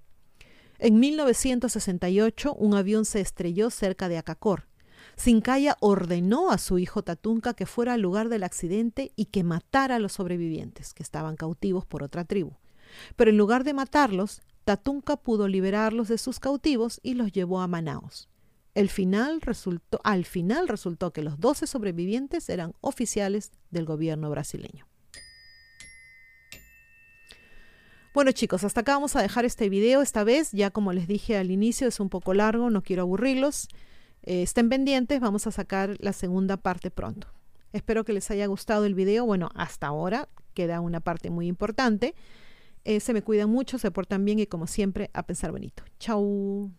En 0.77 0.99
1968, 0.99 2.53
un 2.53 2.73
avión 2.75 3.05
se 3.05 3.21
estrelló 3.21 3.69
cerca 3.69 4.09
de 4.09 4.17
Acacor. 4.17 4.67
Sincaya 5.15 5.77
ordenó 5.79 6.51
a 6.51 6.57
su 6.57 6.77
hijo 6.77 7.03
Tatunca 7.03 7.53
que 7.53 7.65
fuera 7.65 7.93
al 7.93 8.01
lugar 8.01 8.27
del 8.29 8.43
accidente 8.43 9.11
y 9.15 9.25
que 9.25 9.43
matara 9.43 9.95
a 9.95 9.99
los 9.99 10.13
sobrevivientes, 10.13 10.93
que 10.93 11.03
estaban 11.03 11.37
cautivos 11.37 11.85
por 11.85 12.03
otra 12.03 12.25
tribu. 12.25 12.51
Pero 13.15 13.31
en 13.31 13.37
lugar 13.37 13.63
de 13.63 13.73
matarlos, 13.73 14.41
Tatunca 14.65 15.15
pudo 15.15 15.47
liberarlos 15.47 16.09
de 16.09 16.17
sus 16.17 16.39
cautivos 16.39 16.99
y 17.03 17.13
los 17.13 17.31
llevó 17.31 17.61
a 17.61 17.67
Manaos. 17.67 18.29
El 18.75 18.89
final 18.89 19.39
resultó, 19.41 20.01
al 20.03 20.25
final 20.25 20.67
resultó 20.67 21.11
que 21.11 21.23
los 21.23 21.39
12 21.39 21.65
sobrevivientes 21.65 22.49
eran 22.49 22.73
oficiales 22.81 23.51
del 23.71 23.85
gobierno 23.85 24.29
brasileño. 24.29 24.85
Bueno 28.13 28.31
chicos, 28.31 28.63
hasta 28.63 28.81
acá 28.81 28.93
vamos 28.93 29.15
a 29.15 29.21
dejar 29.21 29.43
este 29.45 29.69
video 29.69 30.01
esta 30.01 30.23
vez. 30.23 30.51
Ya 30.51 30.71
como 30.71 30.93
les 30.93 31.07
dije 31.07 31.37
al 31.37 31.51
inicio 31.51 31.87
es 31.87 31.99
un 31.99 32.09
poco 32.09 32.33
largo, 32.33 32.69
no 32.69 32.83
quiero 32.83 33.03
aburrirlos. 33.03 33.67
Eh, 34.23 34.41
estén 34.41 34.69
pendientes, 34.69 35.19
vamos 35.19 35.47
a 35.47 35.51
sacar 35.51 35.95
la 35.99 36.13
segunda 36.13 36.57
parte 36.57 36.91
pronto. 36.91 37.27
Espero 37.73 38.05
que 38.05 38.13
les 38.13 38.31
haya 38.31 38.45
gustado 38.47 38.85
el 38.85 38.95
video. 38.95 39.25
Bueno, 39.25 39.49
hasta 39.53 39.87
ahora 39.87 40.29
queda 40.53 40.79
una 40.79 41.01
parte 41.01 41.29
muy 41.29 41.47
importante. 41.47 42.15
Eh, 42.85 42.99
se 42.99 43.13
me 43.13 43.21
cuidan 43.21 43.49
mucho, 43.49 43.77
se 43.79 43.91
portan 43.91 44.23
bien 44.23 44.39
y 44.39 44.47
como 44.47 44.67
siempre 44.67 45.09
a 45.13 45.23
pensar 45.23 45.51
bonito. 45.51 45.83
Chau. 45.99 46.71